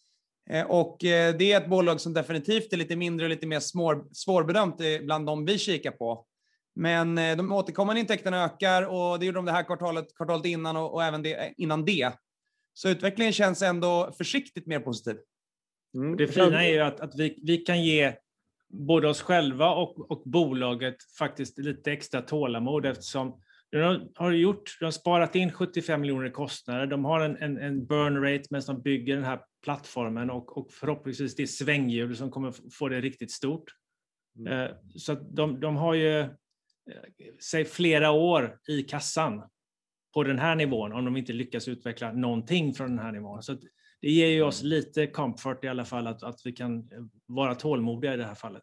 Eh, 0.53 0.67
och 0.67 1.05
eh, 1.05 1.37
det 1.37 1.53
är 1.53 1.61
ett 1.61 1.69
bolag 1.69 2.01
som 2.01 2.13
definitivt 2.15 2.73
är 2.73 2.77
lite 2.77 2.97
mindre 2.97 3.27
och 3.27 3.31
lite 3.31 3.47
mer 3.47 3.61
svår, 3.61 4.05
svårbedömt 4.13 4.77
bland 5.03 5.27
de 5.27 5.45
vi 5.45 5.59
kikar 5.59 5.91
på. 5.91 6.27
Men 6.75 7.19
eh, 7.19 7.37
de 7.37 7.53
återkommande 7.53 8.01
intäkterna 8.01 8.45
ökar 8.45 8.83
och 8.83 9.19
det 9.19 9.27
gjorde 9.27 9.39
de 9.39 9.45
det 9.45 9.53
här 9.53 9.63
kvartalet, 9.63 10.17
kvartalet 10.17 10.47
innan 10.47 10.77
och, 10.77 10.95
och 10.95 11.05
även 11.05 11.23
det, 11.23 11.55
innan 11.57 11.85
det. 11.85 12.13
Så 12.75 12.89
utvecklingen 12.89 13.33
känns 13.33 13.63
ändå 13.63 14.13
försiktigt 14.19 14.67
mer 14.67 14.81
positiv. 14.81 15.17
Mm. 15.95 16.17
Det 16.17 16.29
fina 16.29 16.65
är 16.65 16.73
ju 16.73 16.81
att, 16.81 17.01
att 17.01 17.15
vi, 17.15 17.39
vi 17.43 17.57
kan 17.57 17.83
ge 17.83 18.15
både 18.69 19.09
oss 19.09 19.23
själva 19.23 19.71
och, 19.75 20.11
och 20.11 20.23
bolaget 20.25 20.97
faktiskt 21.19 21.59
lite 21.59 21.93
extra 21.93 22.23
tålamod 22.23 22.87
eftersom 22.87 23.41
de 23.71 24.11
har 24.15 24.31
gjort, 24.31 24.77
de 24.79 24.85
har 24.85 24.93
sparat 24.93 25.35
in 25.35 25.53
75 25.53 26.01
miljoner 26.01 26.27
i 26.27 26.31
kostnader. 26.31 26.87
De 26.87 27.05
har 27.05 27.21
en, 27.21 27.37
en, 27.37 27.59
en 27.59 27.87
burn 27.87 28.23
rate 28.23 28.45
medan 28.51 28.67
de 28.67 28.83
bygger 28.83 29.15
den 29.15 29.25
här 29.25 29.39
plattformen 29.63 30.31
och, 30.31 30.59
och 30.59 30.73
förhoppningsvis 30.73 31.35
det 31.35 31.47
svänghjul 31.47 32.17
som 32.17 32.31
kommer 32.31 32.55
få 32.71 32.89
det 32.89 33.01
riktigt 33.01 33.31
stort. 33.31 33.65
Mm. 34.39 34.53
Eh, 34.53 34.71
så 34.97 35.15
de, 35.15 35.61
de 35.61 35.77
har 35.77 35.95
ju 35.95 36.21
eh, 36.21 36.29
säg 37.51 37.65
flera 37.65 38.11
år 38.11 38.59
i 38.69 38.83
kassan 38.83 39.43
på 40.15 40.23
den 40.23 40.39
här 40.39 40.57
nivån 40.57 40.93
om 40.93 41.05
de 41.05 41.17
inte 41.17 41.33
lyckas 41.33 41.69
utveckla 41.69 42.13
någonting 42.13 42.75
från 42.75 42.89
den 42.89 42.99
här 42.99 43.13
nivån. 43.13 43.43
Så 43.43 43.53
det 44.01 44.11
ger 44.11 44.27
ju 44.27 44.43
oss 44.43 44.63
lite 44.63 45.07
comfort 45.07 45.65
i 45.65 45.69
alla 45.69 45.85
fall 45.85 46.07
att, 46.07 46.23
att 46.23 46.41
vi 46.45 46.53
kan 46.53 46.91
vara 47.27 47.55
tålmodiga 47.55 48.15
i 48.15 48.17
det 48.17 48.25
här 48.25 48.35
fallet. 48.35 48.63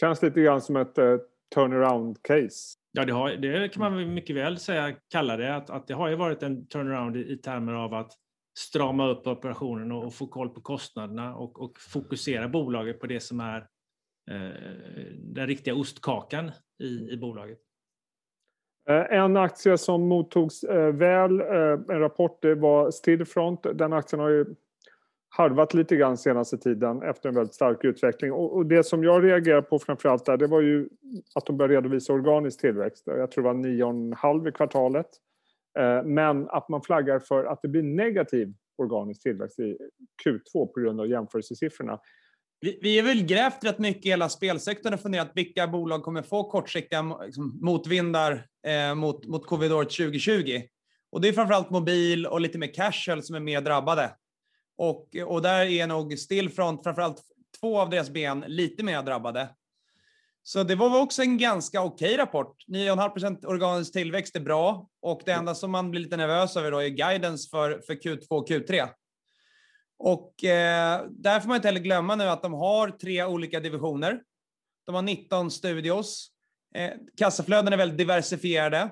Känns 0.00 0.22
lite 0.22 0.40
grann 0.40 0.60
som 0.60 0.76
ett 0.76 0.98
uh, 0.98 1.18
turnaround-case. 1.54 2.76
Ja, 2.92 3.04
det, 3.04 3.12
har, 3.12 3.30
det 3.30 3.68
kan 3.68 3.80
man 3.80 4.14
mycket 4.14 4.36
väl 4.36 4.58
säga, 4.58 4.96
kalla 5.10 5.36
det. 5.36 5.56
Att, 5.56 5.70
att 5.70 5.86
det 5.86 5.94
har 5.94 6.08
ju 6.08 6.16
varit 6.16 6.42
en 6.42 6.66
turnaround 6.66 7.16
i, 7.16 7.32
i 7.32 7.36
termer 7.36 7.72
av 7.72 7.94
att 7.94 8.12
strama 8.58 9.08
upp 9.08 9.26
operationen 9.26 9.92
och, 9.92 10.04
och 10.04 10.14
få 10.14 10.26
koll 10.26 10.48
på 10.48 10.60
kostnaderna 10.60 11.36
och, 11.36 11.62
och, 11.62 11.80
fokusera 11.80 12.48
bolaget 12.48 13.00
på 13.00 13.06
det 13.06 13.20
som 13.20 13.40
är 13.40 13.58
eh, 14.30 14.50
den 15.18 15.46
riktiga 15.46 15.74
ostkakan 15.74 16.50
i, 16.78 17.10
i 17.10 17.16
bolaget. 17.16 17.58
Eh, 18.88 19.18
en 19.18 19.36
aktie 19.36 19.78
som 19.78 20.08
mottogs 20.08 20.64
eh, 20.64 20.94
väl, 20.94 21.40
eh, 21.40 21.46
en 21.88 22.00
rapport, 22.00 22.42
det 22.42 22.54
var 22.54 22.90
Stillfront. 22.90 23.66
Den 23.74 23.92
aktien 23.92 24.20
har 24.20 24.28
ju 24.28 24.44
harvat 25.28 25.74
lite 25.74 25.96
grann 25.96 26.16
senaste 26.16 26.58
tiden 26.58 27.02
efter 27.02 27.28
en 27.28 27.34
väldigt 27.34 27.54
stark 27.54 27.84
utveckling. 27.84 28.32
Och 28.32 28.66
det 28.66 28.84
som 28.84 29.04
jag 29.04 29.24
reagerade 29.24 29.62
på 29.62 29.78
framförallt 29.78 30.24
där, 30.24 30.36
det 30.36 30.46
var 30.46 30.60
ju 30.60 30.88
att 31.34 31.46
de 31.46 31.56
började 31.56 31.74
redovisa 31.74 32.12
organisk 32.12 32.60
tillväxt. 32.60 33.02
Jag 33.06 33.30
tror 33.30 33.44
det 33.44 33.52
var 33.52 33.54
9,5 33.54 34.48
i 34.48 34.52
kvartalet. 34.52 35.06
Eh, 35.78 36.02
men 36.04 36.48
att 36.48 36.68
man 36.68 36.82
flaggar 36.82 37.18
för 37.18 37.44
att 37.44 37.62
det 37.62 37.68
blir 37.68 37.82
negativ 37.82 38.54
organisk 38.78 39.22
tillväxt 39.22 39.58
i 39.58 39.76
Q2 40.24 40.66
på 40.66 40.80
grund 40.80 41.00
av 41.00 41.08
jämförelsesiffrorna. 41.08 42.00
Vi, 42.60 42.78
vi 42.82 42.98
är 42.98 43.02
väl 43.02 43.22
grävt 43.22 43.64
rätt 43.64 43.78
mycket 43.78 44.06
i 44.06 44.08
hela 44.08 44.28
spelsektorn 44.28 44.94
och 44.94 45.00
funderat 45.00 45.30
vilka 45.34 45.66
bolag 45.66 46.02
kommer 46.02 46.22
få 46.22 46.50
kortsiktiga 46.50 47.18
liksom, 47.24 47.58
motvindar 47.62 48.46
eh, 48.66 48.94
mot, 48.94 49.26
mot 49.26 49.46
covid-året 49.46 49.90
2020. 49.90 50.62
Och 51.12 51.20
det 51.20 51.28
är 51.28 51.32
framförallt 51.32 51.70
mobil 51.70 52.26
och 52.26 52.40
lite 52.40 52.58
mer 52.58 52.74
casual 52.74 53.22
som 53.22 53.36
är 53.36 53.40
mer 53.40 53.60
drabbade. 53.60 54.10
Och, 54.76 55.16
och 55.26 55.42
där 55.42 55.66
är 55.66 55.86
nog 55.86 56.18
Stillfront, 56.18 56.82
framförallt 56.82 57.22
två 57.60 57.80
av 57.80 57.90
deras 57.90 58.10
ben, 58.10 58.44
lite 58.46 58.84
mer 58.84 59.02
drabbade. 59.02 59.48
Så 60.42 60.62
det 60.62 60.74
var 60.74 61.00
också 61.00 61.22
en 61.22 61.38
ganska 61.38 61.82
okej 61.82 62.08
okay 62.08 62.18
rapport. 62.18 62.56
9,5 62.68 63.08
procent 63.08 63.44
organisk 63.44 63.92
tillväxt 63.92 64.36
är 64.36 64.40
bra 64.40 64.88
och 65.02 65.22
det 65.24 65.32
enda 65.32 65.54
som 65.54 65.70
man 65.70 65.90
blir 65.90 66.00
lite 66.00 66.16
nervös 66.16 66.56
över 66.56 66.70
då 66.70 66.78
är 66.78 66.88
guidance 66.88 67.48
för, 67.50 67.82
för 67.86 67.94
Q2 67.94 68.26
och 68.28 68.48
Q3. 68.48 68.88
Och 69.98 70.44
eh, 70.44 71.06
där 71.10 71.40
får 71.40 71.48
man 71.48 71.56
inte 71.56 71.68
heller 71.68 71.80
glömma 71.80 72.16
nu 72.16 72.24
att 72.24 72.42
de 72.42 72.52
har 72.52 72.88
tre 72.90 73.24
olika 73.24 73.60
divisioner. 73.60 74.22
De 74.86 74.94
har 74.94 75.02
19 75.02 75.50
studios. 75.50 76.30
Eh, 76.74 76.90
kassaflöden 77.16 77.72
är 77.72 77.76
väldigt 77.76 77.98
diversifierade. 77.98 78.90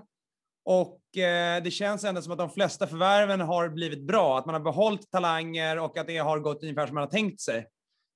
Och 0.65 1.17
eh, 1.17 1.63
det 1.63 1.71
känns 1.71 2.05
ändå 2.05 2.23
som 2.23 2.33
att 2.33 2.39
de 2.39 2.51
flesta 2.51 2.87
förvärven 2.87 3.41
har 3.41 3.69
blivit 3.69 4.07
bra. 4.07 4.39
Att 4.39 4.47
man 4.47 4.55
har 4.55 4.63
behållit 4.63 5.11
talanger 5.11 5.79
och 5.79 5.99
att 5.99 6.07
det 6.07 6.19
har 6.19 6.39
gått 6.39 6.63
ungefär 6.63 6.87
som 6.87 6.95
man 6.95 7.05
har 7.05 7.11
tänkt 7.11 7.41
sig. 7.41 7.67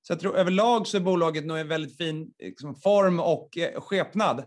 Så 0.07 0.13
jag 0.13 0.19
tror 0.19 0.37
överlag 0.37 0.87
så 0.87 0.97
är 0.97 1.01
bolaget 1.01 1.45
nog 1.45 1.59
i 1.59 1.63
väldigt 1.63 1.97
fin 1.97 2.33
liksom, 2.39 2.75
form 2.75 3.19
och 3.19 3.57
eh, 3.57 3.81
skepnad. 3.81 4.45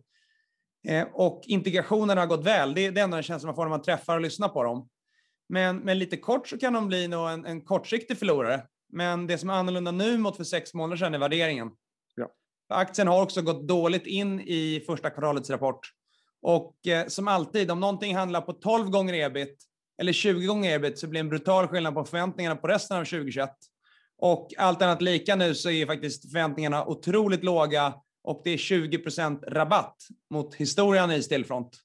Eh, 0.88 1.06
och 1.12 1.42
integrationen 1.46 2.18
har 2.18 2.26
gått 2.26 2.44
väl. 2.44 2.75
Det 2.75 2.86
är 2.86 2.92
det 2.92 3.00
enda 3.00 3.22
känslan 3.22 3.48
man 3.48 3.54
får 3.54 3.64
när 3.64 3.70
man 3.70 3.82
träffar 3.82 4.14
och 4.14 4.20
lyssnar 4.20 4.48
på 4.48 4.62
dem. 4.62 4.88
Men, 5.48 5.76
men 5.76 5.98
lite 5.98 6.16
kort 6.16 6.48
så 6.48 6.58
kan 6.58 6.72
de 6.72 6.88
bli 6.88 7.08
nog 7.08 7.30
en, 7.30 7.46
en 7.46 7.60
kortsiktig 7.60 8.18
förlorare. 8.18 8.62
Men 8.92 9.26
det 9.26 9.38
som 9.38 9.50
är 9.50 9.54
annorlunda 9.54 9.90
nu 9.90 10.18
mot 10.18 10.36
för 10.36 10.44
sex 10.44 10.75
månader 10.75 10.96
sedan 10.96 11.14
är 11.14 11.18
värderingen. 11.18 11.70
Ja. 12.14 12.28
Aktien 12.68 13.08
har 13.08 13.22
också 13.22 13.42
gått 13.42 13.68
dåligt 13.68 14.06
in 14.06 14.40
i 14.40 14.82
första 14.86 15.10
kvartalets 15.10 15.50
rapport. 15.50 15.80
Och 16.42 16.86
eh, 16.86 17.06
som 17.06 17.28
alltid, 17.28 17.70
om 17.70 17.80
någonting 17.80 18.16
handlar 18.16 18.40
på 18.40 18.52
12 18.52 18.90
gånger 18.90 19.14
ebit 19.14 19.62
eller 19.98 20.12
20 20.12 20.46
gånger 20.46 20.75
ebit 20.75 20.98
så 20.98 21.06
blir 21.06 21.20
det 21.20 21.25
en 21.25 21.28
brutal 21.28 21.68
skillnad 21.68 21.94
på 21.94 22.04
förväntningarna 22.04 22.56
på 22.56 22.68
resten 22.68 22.96
av 22.96 23.04
2021. 23.04 23.50
Och 24.18 24.54
allt 24.56 24.82
annat 24.82 25.02
lika 25.02 25.37
nu 25.37 25.54
så 25.54 25.70
är 25.70 25.87
faktiskt 25.87 26.23
förväntningarna 26.32 26.87
otroligt 26.87 27.44
låga 27.44 27.94
och 28.25 28.40
det 28.44 28.50
är 28.50 28.56
20% 28.56 29.50
rabatt 29.50 29.96
mot 30.30 30.54
historien 30.54 31.11
i 31.11 31.23
Stillfront. 31.23 31.80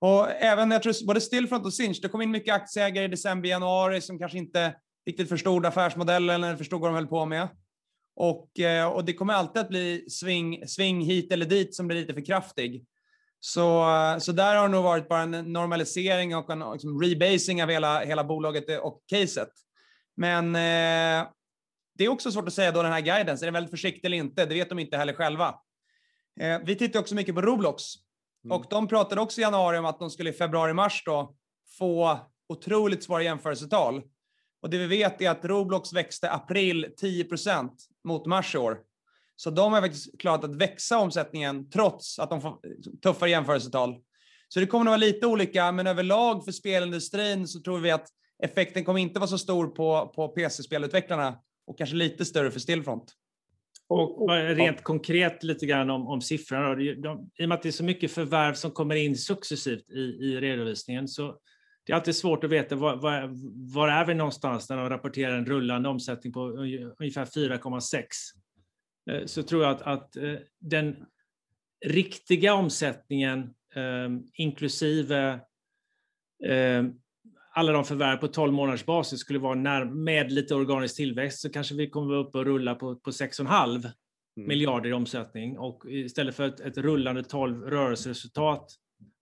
Och 0.00 0.30
även, 0.30 0.70
jag 0.70 0.82
tror, 0.82 1.06
både 1.06 1.20
Stillfront 1.20 1.66
och 1.66 1.74
Sinch, 1.74 1.98
det 2.02 2.08
kom 2.08 2.22
in 2.22 2.30
mycket 2.30 2.54
aktieägare 2.54 3.04
i 3.04 3.08
december, 3.08 3.48
januari 3.48 4.00
som 4.00 4.18
kanske 4.18 4.38
inte 4.38 4.74
riktigt 5.06 5.28
förstod 5.28 5.66
affärsmodellen 5.66 6.44
eller 6.44 6.56
förstod 6.56 6.80
vad 6.80 6.90
de 6.90 6.94
höll 6.94 7.06
på 7.06 7.26
med. 7.26 7.48
Och, 8.16 8.60
eh, 8.60 8.86
och 8.86 9.04
det 9.04 9.14
kommer 9.14 9.34
alltid 9.34 9.62
att 9.62 9.68
bli 9.68 10.10
sving, 10.10 10.66
sving 10.66 11.00
hit 11.00 11.32
eller 11.32 11.46
dit 11.46 11.74
som 11.74 11.88
blir 11.88 12.00
lite 12.00 12.14
för 12.14 12.24
kraftig. 12.24 12.84
Så, 13.40 13.90
eh, 13.90 14.18
så 14.18 14.32
där 14.32 14.56
har 14.56 14.62
det 14.62 14.68
nog 14.68 14.84
varit 14.84 15.08
bara 15.08 15.22
en 15.22 15.52
normalisering 15.52 16.36
och 16.36 16.50
en 16.50 16.72
liksom 16.72 17.02
rebasing 17.02 17.62
av 17.62 17.68
hela, 17.68 18.00
hela 18.00 18.24
bolaget 18.24 18.80
och 18.80 19.02
caset. 19.06 19.50
Men 20.16 20.56
eh, 20.56 21.28
det 21.98 22.04
är 22.04 22.08
också 22.08 22.32
svårt 22.32 22.46
att 22.46 22.54
säga 22.54 22.72
då 22.72 22.82
den 22.82 22.92
här 22.92 23.00
guiden, 23.00 23.36
är 23.36 23.44
den 23.44 23.54
väldigt 23.54 23.70
försiktig 23.70 24.04
eller 24.04 24.16
inte? 24.16 24.46
Det 24.46 24.54
vet 24.54 24.68
de 24.68 24.78
inte 24.78 24.96
heller 24.96 25.12
själva. 25.12 25.54
Eh, 26.40 26.58
vi 26.64 26.74
tittar 26.74 27.00
också 27.00 27.14
mycket 27.14 27.34
på 27.34 27.42
Roblox 27.42 27.94
Mm. 28.44 28.56
Och 28.56 28.66
de 28.70 28.88
pratade 28.88 29.20
också 29.20 29.40
i 29.40 29.42
januari 29.42 29.78
om 29.78 29.84
att 29.84 29.98
de 29.98 30.10
skulle 30.10 30.30
i 30.30 30.32
februari-mars 30.32 31.02
då 31.06 31.34
få 31.78 32.18
otroligt 32.48 33.04
svåra 33.04 33.22
jämförelsetal. 33.22 34.02
Och 34.62 34.70
det 34.70 34.78
vi 34.78 34.86
vet 34.86 35.22
är 35.22 35.30
att 35.30 35.44
Roblox 35.44 35.92
växte 35.92 36.30
april 36.30 36.86
10% 37.02 37.70
mot 38.04 38.26
mars 38.26 38.54
i 38.54 38.58
år. 38.58 38.78
Så 39.36 39.50
de 39.50 39.72
har 39.72 39.80
faktiskt 39.80 40.20
klarat 40.20 40.44
att 40.44 40.54
växa 40.54 40.98
omsättningen 40.98 41.70
trots 41.70 42.18
att 42.18 42.30
de 42.30 42.40
får 42.40 42.58
tuffare 43.02 43.30
jämförelsetal. 43.30 43.96
Så 44.48 44.60
det 44.60 44.66
kommer 44.66 44.84
att 44.84 44.90
vara 44.90 44.96
lite 44.96 45.26
olika, 45.26 45.72
men 45.72 45.86
överlag 45.86 46.44
för 46.44 46.52
spelindustrin 46.52 47.48
så 47.48 47.60
tror 47.60 47.78
vi 47.78 47.90
att 47.90 48.08
effekten 48.42 48.84
kommer 48.84 49.00
inte 49.00 49.20
vara 49.20 49.28
så 49.28 49.38
stor 49.38 49.66
på, 49.66 50.12
på 50.14 50.28
PC-spelutvecklarna 50.28 51.38
och 51.68 51.78
kanske 51.78 51.96
lite 51.96 52.24
större 52.24 52.50
för 52.50 52.60
Stillfront. 52.60 53.14
Och 53.88 54.30
rent 54.30 54.82
konkret 54.82 55.42
lite 55.42 55.66
grann 55.66 55.90
om, 55.90 56.08
om 56.08 56.20
siffrorna. 56.20 56.74
De, 56.74 56.94
de, 56.94 57.30
I 57.38 57.44
och 57.44 57.48
med 57.48 57.56
att 57.56 57.62
det 57.62 57.68
är 57.68 57.72
så 57.72 57.84
mycket 57.84 58.12
förvärv 58.12 58.54
som 58.54 58.70
kommer 58.70 58.94
in 58.94 59.16
successivt 59.16 59.90
i, 59.90 60.00
i 60.00 60.40
redovisningen 60.40 61.08
så 61.08 61.38
det 61.88 61.92
är 61.92 61.96
alltid 61.96 62.16
svårt 62.16 62.44
att 62.44 62.50
veta 62.50 62.76
var, 62.76 62.96
var, 62.96 63.30
var 63.74 63.88
är 63.88 64.04
vi 64.04 64.14
någonstans 64.14 64.68
när 64.68 64.76
de 64.76 64.88
rapporterar 64.88 65.38
en 65.38 65.46
rullande 65.46 65.88
omsättning 65.88 66.32
på 66.32 66.40
ungefär 66.40 67.24
4,6. 67.24 68.02
Eh, 69.10 69.26
så 69.26 69.42
tror 69.42 69.62
jag 69.62 69.70
att, 69.72 69.82
att 69.82 70.16
eh, 70.16 70.34
den 70.58 70.96
riktiga 71.86 72.54
omsättningen 72.54 73.54
eh, 73.74 74.08
inklusive 74.34 75.40
alla 77.58 77.72
de 77.72 77.84
förvärv 77.84 78.16
på 78.16 78.28
12 78.28 78.52
månaders 78.52 78.84
basis 78.84 79.20
skulle 79.20 79.38
vara 79.38 79.54
när, 79.54 79.84
med 79.84 80.32
lite 80.32 80.54
organisk 80.54 80.96
tillväxt 80.96 81.40
så 81.40 81.50
kanske 81.50 81.74
vi 81.74 81.90
kommer 81.90 82.14
upp 82.14 82.34
och 82.34 82.44
rulla 82.44 82.74
på, 82.74 82.96
på 82.96 83.10
6,5 83.10 83.74
mm. 83.74 83.92
miljarder 84.48 84.90
i 84.90 84.92
omsättning 84.92 85.58
och 85.58 85.84
istället 85.88 86.34
för 86.34 86.48
ett, 86.48 86.60
ett 86.60 86.78
rullande 86.78 87.22
12 87.22 87.62
rörelseresultat 87.62 88.72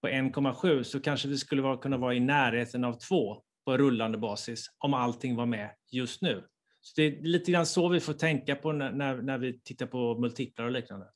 på 0.02 0.08
1,7 0.08 0.82
så 0.82 1.00
kanske 1.00 1.28
vi 1.28 1.36
skulle 1.36 1.62
vara, 1.62 1.76
kunna 1.76 1.96
vara 1.96 2.14
i 2.14 2.20
närheten 2.20 2.84
av 2.84 2.92
2 2.92 3.42
på 3.64 3.76
rullande 3.76 4.18
basis 4.18 4.66
om 4.78 4.94
allting 4.94 5.36
var 5.36 5.46
med 5.46 5.70
just 5.92 6.22
nu. 6.22 6.44
Så 6.80 6.92
Det 6.96 7.06
är 7.06 7.22
lite 7.22 7.52
grann 7.52 7.66
så 7.66 7.88
vi 7.88 8.00
får 8.00 8.12
tänka 8.12 8.56
på 8.56 8.72
när, 8.72 8.92
när, 8.92 9.22
när 9.22 9.38
vi 9.38 9.60
tittar 9.60 9.86
på 9.86 10.18
multiplar 10.20 10.66
och 10.66 10.72
liknande. 10.72 11.06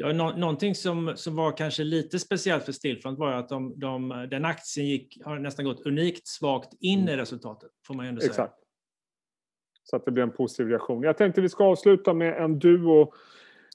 Ja, 0.00 0.12
nå 0.12 0.32
någonting 0.36 0.74
som, 0.74 1.12
som 1.14 1.36
var 1.36 1.56
kanske 1.56 1.84
lite 1.84 2.18
speciellt 2.18 2.64
för 2.64 2.72
Stillfront 2.72 3.18
var 3.18 3.32
att 3.32 3.48
de, 3.48 3.78
de, 3.80 4.26
den 4.30 4.44
aktien 4.44 4.86
gick, 4.86 5.18
har 5.24 5.38
nästan 5.38 5.64
gått 5.64 5.86
unikt 5.86 6.28
svagt 6.28 6.74
in 6.80 6.98
i 6.98 7.02
mm. 7.02 7.16
resultatet, 7.16 7.70
får 7.86 7.94
man 7.94 8.04
ju 8.04 8.08
ändå 8.08 8.20
säga. 8.20 8.30
Exakt. 8.30 8.54
Så 9.84 9.96
att 9.96 10.04
det 10.04 10.10
blir 10.10 10.22
en 10.22 10.30
positiv 10.30 10.68
reaktion. 10.68 11.02
Jag 11.02 11.16
tänkte 11.16 11.40
vi 11.40 11.48
ska 11.48 11.64
avsluta 11.64 12.14
med 12.14 12.42
en 12.42 12.58
duo 12.58 13.12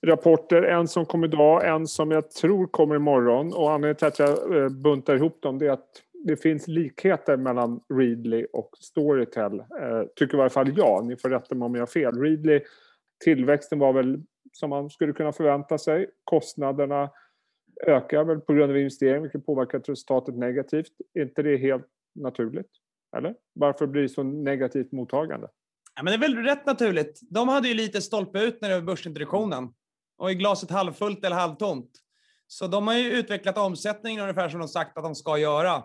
rapporter. 0.04 0.64
En 0.64 0.88
som 0.88 1.06
kom 1.06 1.24
idag, 1.24 1.68
en 1.68 1.88
som 1.88 2.12
jag 2.12 2.32
tror 2.32 2.68
kommer 2.68 2.96
imorgon. 2.96 3.54
Och 3.54 3.72
anledningen 3.72 3.96
till 3.96 4.08
att 4.08 4.20
jag 4.20 4.64
eh, 4.64 4.70
buntar 4.70 5.16
ihop 5.16 5.42
dem 5.42 5.60
det 5.60 5.68
är 5.68 5.72
att 5.72 5.90
det 6.26 6.36
finns 6.36 6.68
likheter 6.68 7.38
mellan 7.38 7.80
Readly 7.94 8.46
och 8.54 8.70
Storytel. 8.80 9.60
Eh, 9.60 10.04
tycker 10.16 10.34
i 10.34 10.38
varje 10.38 10.50
fall 10.50 10.78
jag. 10.78 11.06
Ni 11.06 11.18
får 11.18 11.30
rätta 11.30 11.56
mig 11.56 11.66
om 11.66 11.76
jag 11.76 11.82
har 11.82 11.88
fel. 11.88 12.22
Readly, 12.22 12.62
tillväxten 13.24 13.80
var 13.80 13.94
väl 13.94 14.22
som 14.54 14.70
man 14.70 14.90
skulle 14.90 15.14
kunna 15.14 15.32
förvänta 15.32 15.78
sig. 15.78 16.10
Kostnaderna 16.24 17.10
ökar 17.88 18.24
väl 18.24 18.40
på 18.40 18.54
grund 18.54 18.72
av 18.72 18.78
investering, 18.78 19.22
vilket 19.22 19.46
påverkar 19.46 19.80
resultatet 19.80 20.36
negativt. 20.36 20.92
Är 21.14 21.22
inte 21.22 21.42
det 21.42 21.58
helt 21.58 21.88
naturligt? 22.16 22.70
Eller? 23.18 23.36
Varför 23.54 23.88
blir 23.88 24.02
det 24.02 24.10
så 24.10 24.24
negativt 24.24 24.92
mottagande? 24.92 25.48
Ja, 25.96 26.04
men 26.04 26.06
det 26.06 26.26
är 26.26 26.30
väl 26.30 26.44
rätt 26.44 26.66
naturligt. 26.66 27.20
De 27.30 27.50
hade 27.50 27.68
ju 27.68 27.74
lite 27.74 28.02
stolpe 28.02 28.40
ut 28.40 28.62
när 28.62 28.70
det 28.70 28.76
var 28.76 28.82
börsintroduktionen. 28.82 29.74
Och 30.18 30.30
är 30.30 30.34
glaset 30.34 30.72
halvfullt 30.72 31.26
eller 31.26 31.36
halvtomt? 31.36 31.92
Så 32.48 32.68
de 32.68 32.88
har 32.88 32.96
ju 32.96 33.12
utvecklat 33.12 33.58
omsättningen 33.58 34.22
ungefär 34.22 34.50
som 34.50 34.60
de 34.60 34.68
sagt 34.68 34.98
att 34.98 35.04
de 35.04 35.16
ska 35.16 35.38
göra. 35.38 35.84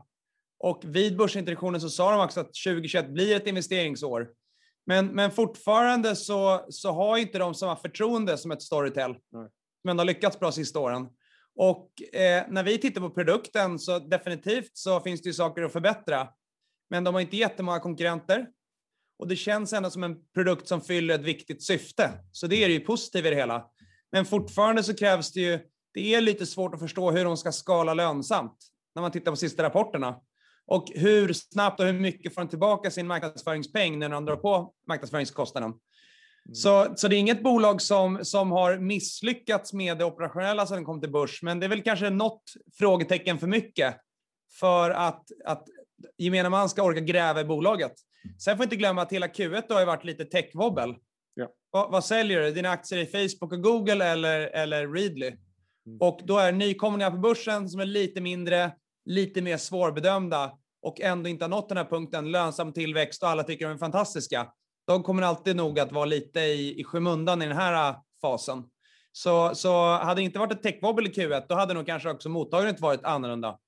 Och 0.58 0.82
vid 0.84 1.16
börsintroduktionen 1.16 1.80
så 1.80 1.88
sa 1.88 2.10
de 2.10 2.24
också 2.24 2.40
att 2.40 2.54
2021 2.64 3.10
blir 3.10 3.36
ett 3.36 3.46
investeringsår. 3.46 4.28
Men, 4.88 5.06
men 5.06 5.30
fortfarande 5.30 6.16
så, 6.16 6.66
så 6.68 6.92
har 6.92 7.16
inte 7.16 7.38
de 7.38 7.54
samma 7.54 7.76
förtroende 7.76 8.38
som 8.38 8.50
ett 8.50 8.62
Storytel, 8.62 9.16
ändå 9.88 10.00
har 10.00 10.06
lyckats 10.06 10.40
bra 10.40 10.52
sista 10.52 10.78
åren. 10.78 11.08
Och 11.56 12.02
eh, 12.14 12.44
när 12.48 12.62
vi 12.62 12.78
tittar 12.78 13.00
på 13.00 13.10
produkten 13.10 13.78
så 13.78 13.98
definitivt 13.98 14.70
så 14.72 15.00
finns 15.00 15.22
det 15.22 15.28
ju 15.28 15.32
saker 15.32 15.62
att 15.62 15.72
förbättra. 15.72 16.28
Men 16.90 17.04
de 17.04 17.14
har 17.14 17.20
inte 17.20 17.36
jättemånga 17.36 17.80
konkurrenter. 17.80 18.46
Och 19.18 19.28
det 19.28 19.36
känns 19.36 19.72
ändå 19.72 19.90
som 19.90 20.04
en 20.04 20.16
produkt 20.34 20.68
som 20.68 20.80
fyller 20.80 21.14
ett 21.14 21.24
viktigt 21.24 21.62
syfte. 21.62 22.10
Så 22.32 22.46
det 22.46 22.64
är 22.64 22.68
ju 22.68 22.80
positivt 22.80 23.26
i 23.26 23.30
det 23.30 23.36
hela. 23.36 23.66
Men 24.12 24.24
fortfarande 24.24 24.82
så 24.82 24.94
krävs 24.94 25.32
det 25.32 25.40
ju, 25.40 25.58
det 25.94 26.14
är 26.14 26.20
lite 26.20 26.46
svårt 26.46 26.74
att 26.74 26.80
förstå 26.80 27.10
hur 27.10 27.24
de 27.24 27.36
ska 27.36 27.52
skala 27.52 27.94
lönsamt 27.94 28.56
när 28.94 29.02
man 29.02 29.10
tittar 29.10 29.32
på 29.32 29.36
sista 29.36 29.62
rapporterna. 29.62 30.20
Och 30.68 30.84
hur 30.94 31.32
snabbt 31.32 31.80
och 31.80 31.86
hur 31.86 31.92
mycket 31.92 32.34
får 32.34 32.42
de 32.42 32.48
tillbaka 32.48 32.90
sin 32.90 33.06
marknadsföringspeng 33.06 33.98
när 33.98 34.08
de 34.08 34.24
drar 34.24 34.36
på 34.36 34.72
marknadsföringskostnaden. 34.88 35.70
Mm. 35.70 36.54
Så, 36.54 36.92
så 36.96 37.08
det 37.08 37.16
är 37.16 37.18
inget 37.18 37.42
bolag 37.42 37.82
som, 37.82 38.24
som 38.24 38.52
har 38.52 38.78
misslyckats 38.78 39.72
med 39.72 39.98
det 39.98 40.04
operationella 40.04 40.66
sedan 40.66 40.76
de 40.76 40.84
kom 40.84 41.00
till 41.00 41.12
börs, 41.12 41.42
men 41.42 41.60
det 41.60 41.66
är 41.66 41.70
väl 41.70 41.82
kanske 41.82 42.10
något 42.10 42.42
frågetecken 42.78 43.38
för 43.38 43.46
mycket 43.46 43.96
för 44.60 44.90
att, 44.90 45.24
att 45.44 45.64
gemene 46.18 46.48
man 46.48 46.68
ska 46.68 46.82
orka 46.82 47.00
gräva 47.00 47.40
i 47.40 47.44
bolaget. 47.44 47.92
Sen 48.38 48.56
får 48.56 48.58
vi 48.58 48.64
inte 48.64 48.76
glömma 48.76 49.02
att 49.02 49.12
hela 49.12 49.26
Q1 49.26 49.62
har 49.68 49.86
varit 49.86 50.04
lite 50.04 50.24
techwobbel. 50.24 50.94
Ja. 51.34 51.48
Vad, 51.70 51.90
vad, 51.90 52.04
säljer 52.04 52.40
du? 52.40 52.50
Dina 52.50 52.70
aktier 52.70 52.98
i 52.98 53.06
Facebook 53.06 53.52
och 53.52 53.62
Google 53.62 54.04
eller, 54.04 54.40
eller 54.40 54.88
Readly? 54.88 55.26
Mm. 55.26 55.98
Och 56.00 56.20
då 56.24 56.38
är 56.38 56.52
nykomlingar 56.52 57.10
på 57.10 57.16
börsen 57.16 57.68
som 57.68 57.80
är 57.80 57.84
lite 57.84 58.20
mindre, 58.20 58.72
lite 59.04 59.42
mer 59.42 59.56
svårbedömda 59.56 60.57
och 60.82 61.00
ändå 61.00 61.28
inte 61.28 61.44
har 61.44 61.50
nått 61.50 61.68
den 61.68 61.78
här 61.78 61.84
punkten, 61.84 62.30
lönsam 62.30 62.72
tillväxt 62.72 63.22
och 63.22 63.28
alla 63.28 63.42
tycker 63.42 63.66
de 63.66 63.74
är 63.74 63.78
fantastiska. 63.78 64.52
De 64.86 65.02
kommer 65.02 65.22
alltid 65.22 65.56
nog 65.56 65.78
att 65.78 65.92
vara 65.92 66.04
lite 66.04 66.40
i, 66.40 66.80
i 66.80 66.84
skymundan 66.84 67.42
i 67.42 67.46
den 67.46 67.56
här 67.56 67.90
äh, 67.90 67.96
fasen. 68.22 68.64
Så, 69.12 69.54
så 69.54 69.96
hade 69.96 70.20
det 70.20 70.24
inte 70.24 70.38
varit 70.38 70.52
ett 70.52 70.62
techwobbel 70.62 71.06
i 71.06 71.10
Q1, 71.10 71.42
då 71.48 71.54
hade 71.54 71.74
nog 71.74 71.86
kanske 71.86 72.10
också 72.10 72.28
mottagandet 72.28 72.80
varit 72.80 73.04
annorlunda. 73.04 73.58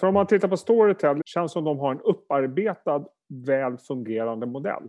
För 0.00 0.06
om 0.06 0.14
man 0.14 0.26
tittar 0.26 0.48
på 0.48 0.56
Storytel, 0.56 1.16
det 1.16 1.22
känns 1.26 1.52
som 1.52 1.64
de 1.64 1.78
har 1.78 1.92
en 1.92 2.00
upparbetad, 2.00 3.04
väl 3.46 3.78
fungerande 3.78 4.46
modell. 4.46 4.82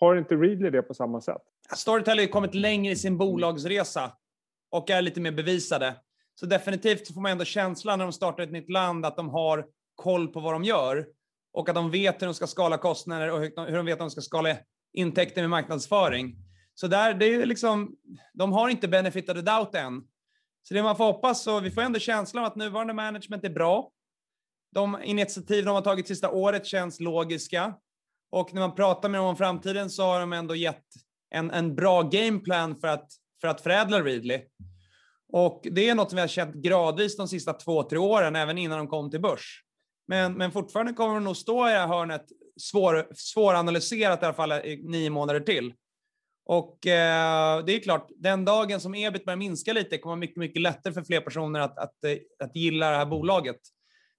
Har 0.00 0.16
inte 0.16 0.34
Readly 0.34 0.70
det 0.70 0.82
på 0.82 0.94
samma 0.94 1.20
sätt? 1.20 1.42
Storytel 1.76 2.18
har 2.18 2.22
ju 2.22 2.28
kommit 2.28 2.54
längre 2.54 2.92
i 2.92 2.96
sin 2.96 3.18
bolagsresa 3.18 4.12
och 4.70 4.90
är 4.90 5.02
lite 5.02 5.20
mer 5.20 5.32
bevisade. 5.32 5.94
Så 6.34 6.46
definitivt 6.46 7.14
får 7.14 7.20
man 7.20 7.32
ändå 7.32 7.44
känslan 7.44 7.98
när 7.98 8.06
de 8.06 8.12
startar 8.12 8.42
ett 8.42 8.52
nytt 8.52 8.70
land 8.70 9.06
att 9.06 9.16
de 9.16 9.28
har 9.28 9.66
koll 10.00 10.28
på 10.28 10.40
vad 10.40 10.52
de 10.52 10.64
gör 10.64 11.06
och 11.52 11.68
att 11.68 11.74
de 11.74 11.90
vet 11.90 12.22
hur 12.22 12.26
de 12.26 12.34
ska 12.34 12.46
skala 12.46 12.78
kostnader 12.78 13.30
och 13.30 13.40
hur 13.40 13.76
de 13.76 13.86
vet 13.86 13.92
att 13.92 13.98
de 13.98 14.10
ska 14.10 14.20
skala 14.20 14.56
intäkter 14.92 15.40
med 15.42 15.50
marknadsföring. 15.50 16.36
Så 16.74 16.86
där, 16.86 17.14
det 17.14 17.34
är 17.34 17.46
liksom, 17.46 17.96
de 18.32 18.52
har 18.52 18.68
inte 18.68 18.88
benefit 18.88 19.28
of 19.28 19.36
the 19.36 19.42
doubt 19.42 19.74
än. 19.74 20.02
Så 20.62 20.74
det 20.74 20.82
man 20.82 20.96
får 20.96 21.04
hoppas, 21.04 21.42
så 21.42 21.60
vi 21.60 21.70
får 21.70 21.82
ändå 21.82 21.98
känslan 21.98 22.44
av 22.44 22.50
att 22.50 22.56
nuvarande 22.56 22.94
management 22.94 23.44
är 23.44 23.50
bra. 23.50 23.90
De 24.74 25.02
initiativ 25.02 25.64
de 25.64 25.74
har 25.74 25.82
tagit 25.82 26.08
sista 26.08 26.30
året 26.30 26.66
känns 26.66 27.00
logiska. 27.00 27.74
Och 28.30 28.54
när 28.54 28.60
man 28.60 28.74
pratar 28.74 29.08
med 29.08 29.20
dem 29.20 29.26
om 29.26 29.36
framtiden 29.36 29.90
så 29.90 30.02
har 30.02 30.20
de 30.20 30.32
ändå 30.32 30.54
gett 30.54 30.84
en, 31.30 31.50
en 31.50 31.74
bra 31.74 32.02
gameplan 32.02 32.80
för 32.80 32.88
att, 32.88 33.12
för 33.40 33.48
att 33.48 33.60
förädla 33.60 34.00
Readly. 34.00 34.40
Och 35.32 35.60
det 35.70 35.88
är 35.88 35.94
något 35.94 36.10
som 36.10 36.16
vi 36.16 36.20
har 36.20 36.28
känt 36.28 36.54
gradvis 36.54 37.16
de 37.16 37.28
sista 37.28 37.52
två, 37.52 37.82
tre 37.82 37.98
åren, 37.98 38.36
även 38.36 38.58
innan 38.58 38.78
de 38.78 38.88
kom 38.88 39.10
till 39.10 39.20
börs. 39.20 39.64
Men, 40.10 40.32
men 40.32 40.52
fortfarande 40.52 40.92
kommer 40.92 41.14
de 41.14 41.24
nog 41.24 41.36
stå 41.36 41.68
i 41.68 41.72
det 41.72 41.78
här 41.78 41.86
hörnet 41.86 42.24
svår, 42.56 43.06
svåranalyserat 43.14 44.22
i 44.22 44.24
alla 44.24 44.34
fall 44.34 44.52
i 44.52 44.80
nio 44.84 45.10
månader 45.10 45.40
till. 45.40 45.74
Och 46.44 46.86
eh, 46.86 47.64
det 47.64 47.72
är 47.72 47.80
klart, 47.80 48.08
den 48.16 48.44
dagen 48.44 48.80
som 48.80 48.94
ebit 48.94 49.24
börjar 49.24 49.36
minska 49.36 49.72
lite 49.72 49.98
kommer 49.98 50.16
det 50.16 50.20
mycket, 50.20 50.36
mycket 50.36 50.62
lättare 50.62 50.94
för 50.94 51.02
fler 51.02 51.20
personer 51.20 51.60
att, 51.60 51.78
att, 51.78 51.94
att 52.44 52.56
gilla 52.56 52.90
det 52.90 52.96
här 52.96 53.06
bolaget. 53.06 53.56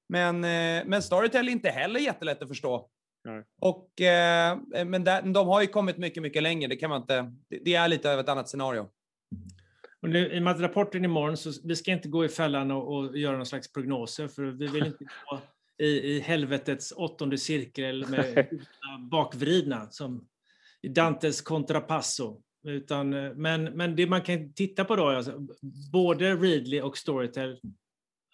Men, 0.09 0.35
eh, 0.35 0.83
men 0.85 1.01
Storytel 1.01 1.47
är 1.47 1.51
inte 1.51 1.69
heller 1.69 1.99
jättelätt 1.99 2.41
att 2.41 2.47
förstå. 2.47 2.89
Nej. 3.23 3.43
Och, 3.61 4.01
eh, 4.01 4.57
men 4.85 5.03
där, 5.03 5.21
de 5.21 5.47
har 5.47 5.61
ju 5.61 5.67
kommit 5.67 5.97
mycket, 5.97 6.23
mycket 6.23 6.43
längre. 6.43 6.67
Det, 6.67 6.75
kan 6.75 6.89
man 6.89 7.01
inte, 7.01 7.33
det 7.49 7.75
är 7.75 7.87
lite 7.87 8.13
av 8.13 8.19
ett 8.19 8.29
annat 8.29 8.49
scenario. 8.49 8.89
Och 10.01 10.09
nu, 10.09 10.31
I 10.31 10.39
och 10.39 10.43
med 10.43 10.53
att 10.53 10.61
rapporten 10.61 11.05
imorgon, 11.05 11.37
så 11.37 11.51
vi 11.63 11.75
ska 11.75 11.91
inte 11.91 12.07
gå 12.07 12.25
i 12.25 12.29
fällan 12.29 12.71
och, 12.71 12.95
och 12.95 13.17
göra 13.17 13.37
någon 13.37 13.45
slags 13.45 13.73
prognoser, 13.73 14.27
för 14.27 14.43
vi 14.43 14.67
vill 14.67 14.85
inte 14.85 15.03
gå 15.03 15.41
i, 15.81 16.15
i 16.15 16.19
helvetets 16.19 16.93
åttonde 16.95 17.37
cirkel 17.37 18.09
med 18.09 18.49
bakvridna 19.11 19.89
som 19.89 20.27
i 20.81 20.87
Dantes 20.87 21.41
Contrapasso. 21.41 22.41
Utan, 22.63 23.09
men, 23.41 23.63
men 23.63 23.95
det 23.95 24.07
man 24.07 24.21
kan 24.21 24.53
titta 24.53 24.85
på 24.85 24.95
då, 24.95 25.07
alltså, 25.07 25.47
både 25.91 26.35
Readly 26.35 26.81
och 26.81 26.97
Storytel 26.97 27.59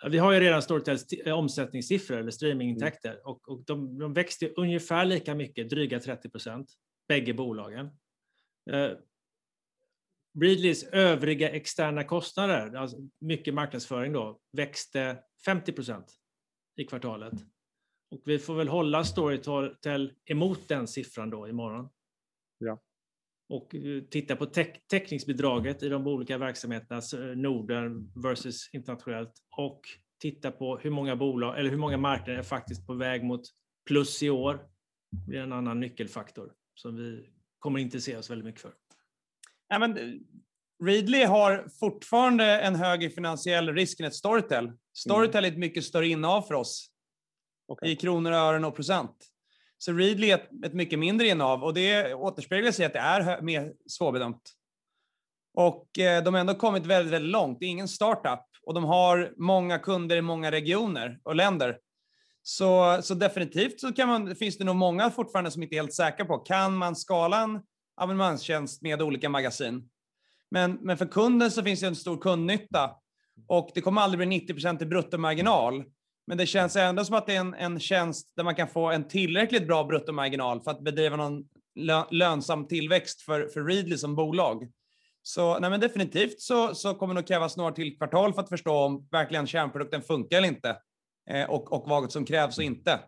vi 0.06 0.18
har 0.18 0.32
ju 0.32 0.40
redan 0.40 0.62
Storytels 0.62 1.06
omsättningssiffror 1.26 2.18
eller 2.18 2.32
streamingintäkter 2.32 3.10
mm. 3.10 3.22
och, 3.26 3.50
och 3.50 3.64
de, 3.66 3.98
de 4.00 4.14
växte 4.14 4.50
ungefär 4.50 5.06
lika 5.06 5.36
mycket, 5.36 5.70
dryga 5.70 6.00
30 6.00 6.30
procent, 6.30 6.74
bägge 7.08 7.34
bolagen. 7.34 7.86
Eh, 8.72 8.92
Readlys 10.40 10.84
övriga 10.84 11.50
externa 11.50 12.04
kostnader, 12.04 12.76
alltså 12.76 12.98
mycket 13.20 13.54
marknadsföring 13.54 14.14
då, 14.14 14.40
växte 14.52 15.18
50 15.46 15.72
procent 15.72 16.14
i 16.78 16.86
kvartalet. 16.86 17.34
Och 18.12 18.22
vi 18.26 18.40
får 18.40 18.56
väl 18.56 18.68
hålla 18.68 19.04
Storytel 19.04 20.14
emot 20.26 20.68
den 20.68 20.88
siffran 20.88 21.30
då 21.30 21.48
imorgon. 21.48 21.90
Ja. 22.58 22.82
Och 23.50 23.76
eh, 23.76 24.04
titta 24.04 24.36
på 24.36 24.46
täckningsbidraget 24.90 25.84
i 25.84 25.90
de 25.90 26.08
olika 26.08 26.38
verksamheterna, 26.38 27.30
eh, 27.30 27.38
Norden 27.38 28.12
versus 28.16 28.70
internationellt. 28.74 29.34
Och 29.58 29.82
titta 30.22 30.52
på 30.52 30.78
hur 30.78 30.90
många 30.90 31.16
bolag, 31.16 31.60
eller 31.60 31.70
hur 31.70 31.78
många 31.78 31.98
marknader 31.98 32.40
är 32.40 32.44
faktiskt 32.44 32.88
på 32.88 32.94
väg 32.94 33.24
mot 33.24 33.42
plus 33.88 34.24
i 34.24 34.30
år. 34.30 34.70
Det 35.12 35.28
blir 35.28 35.40
en 35.40 35.54
annan 35.54 35.80
nyckelfaktor 35.80 36.54
som 36.76 36.96
vi 36.96 37.30
kommer 37.60 37.80
intressera 37.80 38.20
oss 38.20 38.30
väldigt 38.30 38.46
mycket 38.46 38.62
för. 38.62 38.74
Ja, 39.68 39.80
men 39.80 40.20
Readly 40.84 41.24
har 41.24 41.68
fortfarande 41.80 42.46
en 42.46 42.76
högre 42.76 43.10
finansiell 43.10 43.74
risk 43.74 44.00
än 44.00 44.06
ett 44.06 44.16
Storytel. 44.16 44.72
Storytel 44.94 45.46
är 45.46 45.52
ett 45.52 45.58
mycket 45.58 45.84
större 45.84 46.08
innehav 46.08 46.42
för 46.42 46.54
oss 46.54 46.90
okay. 47.68 47.90
i 47.90 47.96
kronor, 47.96 48.32
ören 48.32 48.66
och 48.66 48.76
procent. 48.76 49.28
Så 49.78 49.94
Readly 49.94 50.32
är 50.32 50.36
ett, 50.36 50.66
ett 50.66 50.74
mycket 50.74 51.00
mindre 51.00 51.28
innehav 51.28 51.64
och 51.64 51.74
det 51.74 52.14
återspeglar 52.14 52.72
sig 52.72 52.86
att 52.86 52.94
det 52.94 53.00
är 53.00 53.42
mer 53.42 53.74
svårbedömt. 53.88 54.54
Och 55.54 56.00
eh, 56.00 56.24
de 56.24 56.34
har 56.34 56.42
ändå 56.42 56.54
kommit 56.54 56.86
väldigt, 56.86 57.14
väldigt 57.14 57.32
långt. 57.32 57.60
Det 57.60 57.66
är 57.66 57.70
ingen 57.70 57.88
startup 57.88 58.46
och 58.62 58.74
de 58.74 58.84
har 58.84 59.34
många 59.38 59.80
kunder 59.80 60.16
i 60.16 60.22
många 60.22 60.52
regioner 60.52 61.20
och 61.24 61.36
länder. 61.36 61.78
Så, 62.44 63.00
så 63.02 63.14
definitivt 63.14 63.80
så 63.80 63.94
kan 63.94 64.08
man, 64.08 64.36
finns 64.36 64.58
det 64.58 64.64
nog 64.64 64.76
många 64.76 65.12
fortfarande 65.12 65.52
som 65.52 65.64
inte 65.64 65.76
är 65.76 65.78
helt 65.78 65.94
säkra 65.94 66.26
på, 66.26 66.38
kan 66.38 66.76
man 66.76 66.96
skala 66.96 67.42
en 67.44 67.60
abonnemangstjänst 67.96 68.82
med 68.82 69.02
olika 69.02 69.30
magasin? 69.30 69.90
Men, 70.52 70.78
men 70.82 70.98
för 70.98 71.06
kunden 71.06 71.52
så 71.52 71.64
finns 71.64 71.80
det 71.80 71.88
en 71.88 71.96
stor 71.96 72.18
kundnytta 72.18 72.92
och 73.48 73.72
det 73.74 73.82
kommer 73.82 74.02
aldrig 74.02 74.28
bli 74.28 74.40
90% 74.40 74.84
i 74.84 74.86
bruttomarginal. 74.86 75.84
Men 76.28 76.38
det 76.38 76.46
känns 76.46 76.76
ändå 76.76 77.06
som 77.06 77.16
att 77.16 77.28
det 77.28 77.36
är 77.36 77.40
en, 77.40 77.54
en 77.54 77.80
tjänst 77.80 78.32
där 78.36 78.44
man 78.44 78.56
kan 78.56 78.68
få 78.68 78.92
en 78.92 79.08
tillräckligt 79.08 79.68
bra 79.68 79.84
bruttomarginal 79.84 80.62
för 80.62 80.72
att 80.72 80.84
bedriva 80.84 81.16
någon 81.16 81.44
lönsam 82.12 82.68
tillväxt 82.68 83.22
för, 83.22 83.48
för 83.48 83.64
Readly 83.64 83.98
som 83.98 84.16
bolag. 84.16 84.72
Så 85.22 85.60
nej 85.60 85.70
men 85.70 85.80
definitivt 85.80 86.42
så, 86.42 86.76
så 86.76 86.94
kommer 86.94 87.14
det 87.14 87.20
nog 87.20 87.28
krävas 87.28 87.58
några 87.58 87.72
till 87.72 87.98
kvartal 87.98 88.34
för 88.34 88.42
att 88.42 88.50
förstå 88.50 88.74
om 88.74 89.08
verkligen 89.12 89.48
kärnprodukten 89.48 90.02
funkar 90.02 90.38
eller 90.38 90.48
inte 90.48 90.78
eh, 91.30 91.50
och, 91.50 91.74
och 91.74 91.90
vad 91.90 92.12
som 92.12 92.26
krävs 92.26 92.58
och 92.58 92.64
inte. 92.64 93.00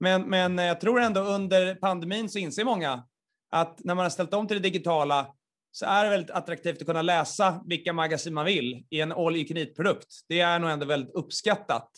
Men, 0.00 0.22
men 0.22 0.58
jag 0.58 0.80
tror 0.80 1.00
ändå 1.00 1.20
under 1.20 1.74
pandemin 1.74 2.28
så 2.28 2.38
inser 2.38 2.64
många 2.64 3.04
att 3.50 3.84
när 3.84 3.94
man 3.94 4.04
har 4.04 4.10
ställt 4.10 4.34
om 4.34 4.46
till 4.46 4.56
det 4.56 4.68
digitala 4.68 5.26
så 5.72 5.86
är 5.86 6.04
det 6.04 6.10
väldigt 6.10 6.30
attraktivt 6.30 6.80
att 6.80 6.86
kunna 6.86 7.02
läsa 7.02 7.62
vilka 7.66 7.92
magasin 7.92 8.34
man 8.34 8.44
vill 8.44 8.86
i 8.90 9.00
en 9.00 9.12
all 9.12 9.36
you 9.36 9.46
can 9.46 9.56
eat-produkt. 9.56 10.24
Det 10.28 10.40
är 10.40 10.58
nog 10.58 10.70
ändå 10.70 10.86
väldigt 10.86 11.14
uppskattat. 11.14 11.90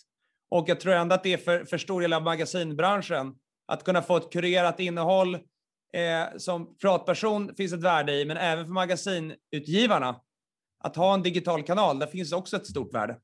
Och 0.51 0.69
jag 0.69 0.81
tror 0.81 0.93
ändå 0.95 1.15
att 1.15 1.23
det 1.23 1.33
är 1.33 1.39
för, 1.39 1.65
för 1.65 1.79
stor 1.79 2.01
del 2.01 2.13
av 2.13 2.23
magasinbranschen 2.23 3.35
att 3.67 3.85
kunna 3.85 4.03
få 4.03 4.17
ett 4.17 4.33
kurerat 4.33 4.81
innehåll 4.81 5.35
eh, 5.35 6.37
som 6.37 6.77
pratperson 6.77 7.55
finns 7.57 7.73
ett 7.73 7.83
värde 7.83 8.13
i, 8.13 8.25
men 8.25 8.37
även 8.37 8.65
för 8.65 8.73
magasinutgivarna. 8.73 10.17
Att 10.85 10.97
ha 10.97 11.15
en 11.15 11.23
digital 11.23 11.63
kanal, 11.63 11.99
där 11.99 12.07
finns 12.07 12.33
också 12.33 12.57
ett 12.57 12.67
stort 12.67 12.95
värde. 12.95 13.17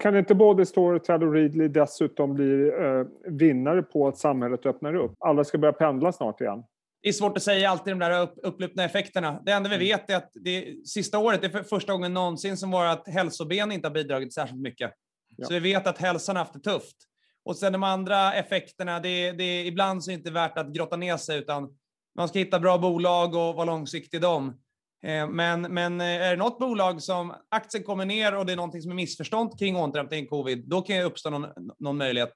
Kan 0.00 0.16
inte 0.16 0.34
både 0.34 0.66
Storytel 0.66 1.22
och 1.22 1.32
Readly 1.32 1.68
dessutom 1.68 2.34
bli 2.34 2.68
eh, 2.68 3.32
vinnare 3.32 3.82
på 3.82 4.08
att 4.08 4.18
samhället 4.18 4.66
öppnar 4.66 4.94
upp? 4.94 5.14
Alla 5.18 5.44
ska 5.44 5.58
börja 5.58 5.72
pendla 5.72 6.12
snart 6.12 6.40
igen. 6.40 6.64
Det 7.02 7.08
är 7.08 7.12
svårt 7.12 7.36
att 7.36 7.42
säga 7.42 7.70
alltid 7.70 7.92
de 7.92 7.98
där 7.98 8.22
upp, 8.22 8.34
upplupna 8.42 8.84
effekterna. 8.84 9.42
Det 9.46 9.52
enda 9.52 9.68
vi 9.68 9.74
mm. 9.74 9.86
vet 9.86 10.10
är 10.10 10.16
att 10.16 10.30
det 10.34 10.88
sista 10.88 11.18
året 11.18 11.44
är 11.44 11.48
för 11.48 11.62
första 11.62 11.92
gången 11.92 12.14
någonsin 12.14 12.56
som 12.56 12.70
var 12.70 12.86
att 12.86 13.08
hälsoben 13.08 13.72
inte 13.72 13.88
har 13.88 13.94
bidragit 13.94 14.34
särskilt 14.34 14.60
mycket. 14.60 14.92
Ja. 15.36 15.46
Så 15.46 15.52
vi 15.54 15.60
vet 15.60 15.86
att 15.86 15.98
hälsan 15.98 16.36
har 16.36 16.44
haft 16.44 16.54
det 16.54 16.70
tufft. 16.70 16.96
Och 17.44 17.56
sen 17.56 17.72
de 17.72 17.82
andra 17.82 18.34
effekterna, 18.34 19.00
det, 19.00 19.32
det, 19.32 19.64
ibland 19.66 20.04
så 20.04 20.10
är 20.10 20.12
det 20.12 20.18
inte 20.18 20.30
värt 20.30 20.58
att 20.58 20.72
grotta 20.72 20.96
ner 20.96 21.16
sig 21.16 21.38
utan 21.38 21.68
man 22.16 22.28
ska 22.28 22.38
hitta 22.38 22.60
bra 22.60 22.78
bolag 22.78 23.34
och 23.34 23.54
vara 23.54 23.64
långsiktig 23.64 24.18
i 24.18 24.20
dem. 24.20 24.60
Eh, 25.04 25.28
men, 25.28 25.62
men 25.62 26.00
eh, 26.00 26.06
är 26.06 26.30
det 26.30 26.36
något 26.36 26.58
bolag 26.58 27.02
som 27.02 27.34
aktien 27.50 27.84
kommer 27.84 28.04
ner 28.04 28.36
och 28.36 28.46
det 28.46 28.52
är 28.52 28.56
någonting 28.56 28.82
som 28.82 28.90
är 28.90 28.94
missförstånd 28.94 29.58
kring 29.58 29.76
återhämtning 29.76 30.26
covid, 30.26 30.68
då 30.68 30.82
kan 30.82 30.96
det 30.96 31.02
uppstå 31.02 31.30
någon, 31.30 31.46
någon 31.78 31.96
möjlighet. 31.96 32.34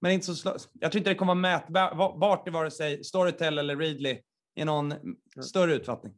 Men 0.00 0.12
inte 0.12 0.26
så, 0.26 0.56
jag 0.80 0.92
tror 0.92 0.98
inte 0.98 1.10
det 1.10 1.14
kommer 1.14 1.34
vara 1.34 1.60
mätbart 1.60 2.48
i 2.48 2.50
vare 2.50 2.70
sig 2.70 3.04
Storytel 3.04 3.58
eller 3.58 3.76
Readly 3.76 4.18
i 4.56 4.64
någon 4.64 4.94
större 5.44 5.74
utfattning. 5.74 6.12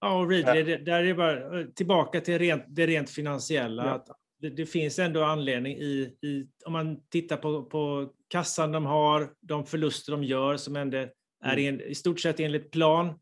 Ja, 0.00 0.20
och 0.20 0.30
Readly, 0.30 0.76
där 0.76 1.00
är 1.00 1.04
det 1.04 1.14
bara 1.14 1.60
eh, 1.60 1.66
tillbaka 1.66 2.20
till 2.20 2.38
rent, 2.38 2.64
det 2.68 2.86
rent 2.86 3.10
finansiella. 3.10 3.86
Ja. 3.86 3.94
Att 3.94 4.06
det, 4.40 4.50
det, 4.50 4.66
finns 4.66 4.98
ändå 4.98 5.24
anledning 5.24 5.76
i, 5.76 6.16
i, 6.22 6.48
om 6.66 6.72
man 6.72 7.08
tittar 7.08 7.36
på, 7.36 7.64
på 7.64 8.12
kassan 8.28 8.72
de 8.72 8.86
har, 8.86 9.32
de 9.40 9.66
förluster 9.66 10.12
de 10.12 10.24
gör 10.24 10.56
som 10.56 10.76
ändå 10.76 10.98
är 11.44 11.58
mm. 11.58 11.80
i, 11.80 11.84
i 11.84 11.94
stort 11.94 12.20
sett 12.20 12.40
enligt 12.40 12.70
plan 12.70 13.14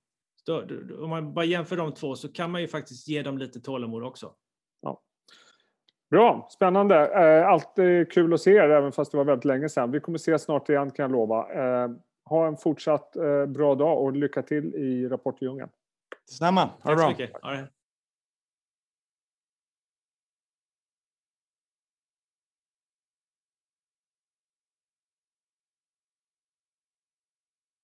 då, 0.46 0.60
då, 0.60 1.04
om 1.04 1.10
man 1.10 1.34
bara 1.34 1.44
jämför 1.44 1.76
de 1.76 1.94
två 1.94 2.16
så 2.16 2.32
kan 2.32 2.50
man 2.50 2.60
ju 2.60 2.68
faktiskt 2.68 3.08
ge 3.08 3.22
dem 3.22 3.38
lite 3.38 3.60
tålamod 3.60 4.04
också. 4.04 4.34
Bra, 6.14 6.46
spännande. 6.50 6.96
Eh, 7.06 7.48
alltid 7.48 8.12
kul 8.12 8.34
att 8.34 8.40
se 8.40 8.50
er, 8.50 8.70
även 8.70 8.92
fast 8.92 9.10
det 9.10 9.16
var 9.16 9.24
väldigt 9.24 9.44
länge 9.44 9.68
sedan. 9.68 9.90
Vi 9.90 10.00
kommer 10.00 10.18
ses 10.18 10.42
snart 10.42 10.68
igen 10.68 10.90
kan 10.90 11.02
jag 11.02 11.12
lova. 11.12 11.52
Eh, 11.52 11.90
ha 12.24 12.46
en 12.46 12.56
fortsatt 12.56 13.16
eh, 13.16 13.46
bra 13.46 13.74
dag 13.74 14.02
och 14.02 14.12
lycka 14.12 14.42
till 14.42 14.74
i 14.74 15.08
Rapportdjungeln. 15.08 15.68
Detsamma. 16.26 16.70
Ha 16.82 16.90
det 16.90 16.96
bra. 16.96 17.14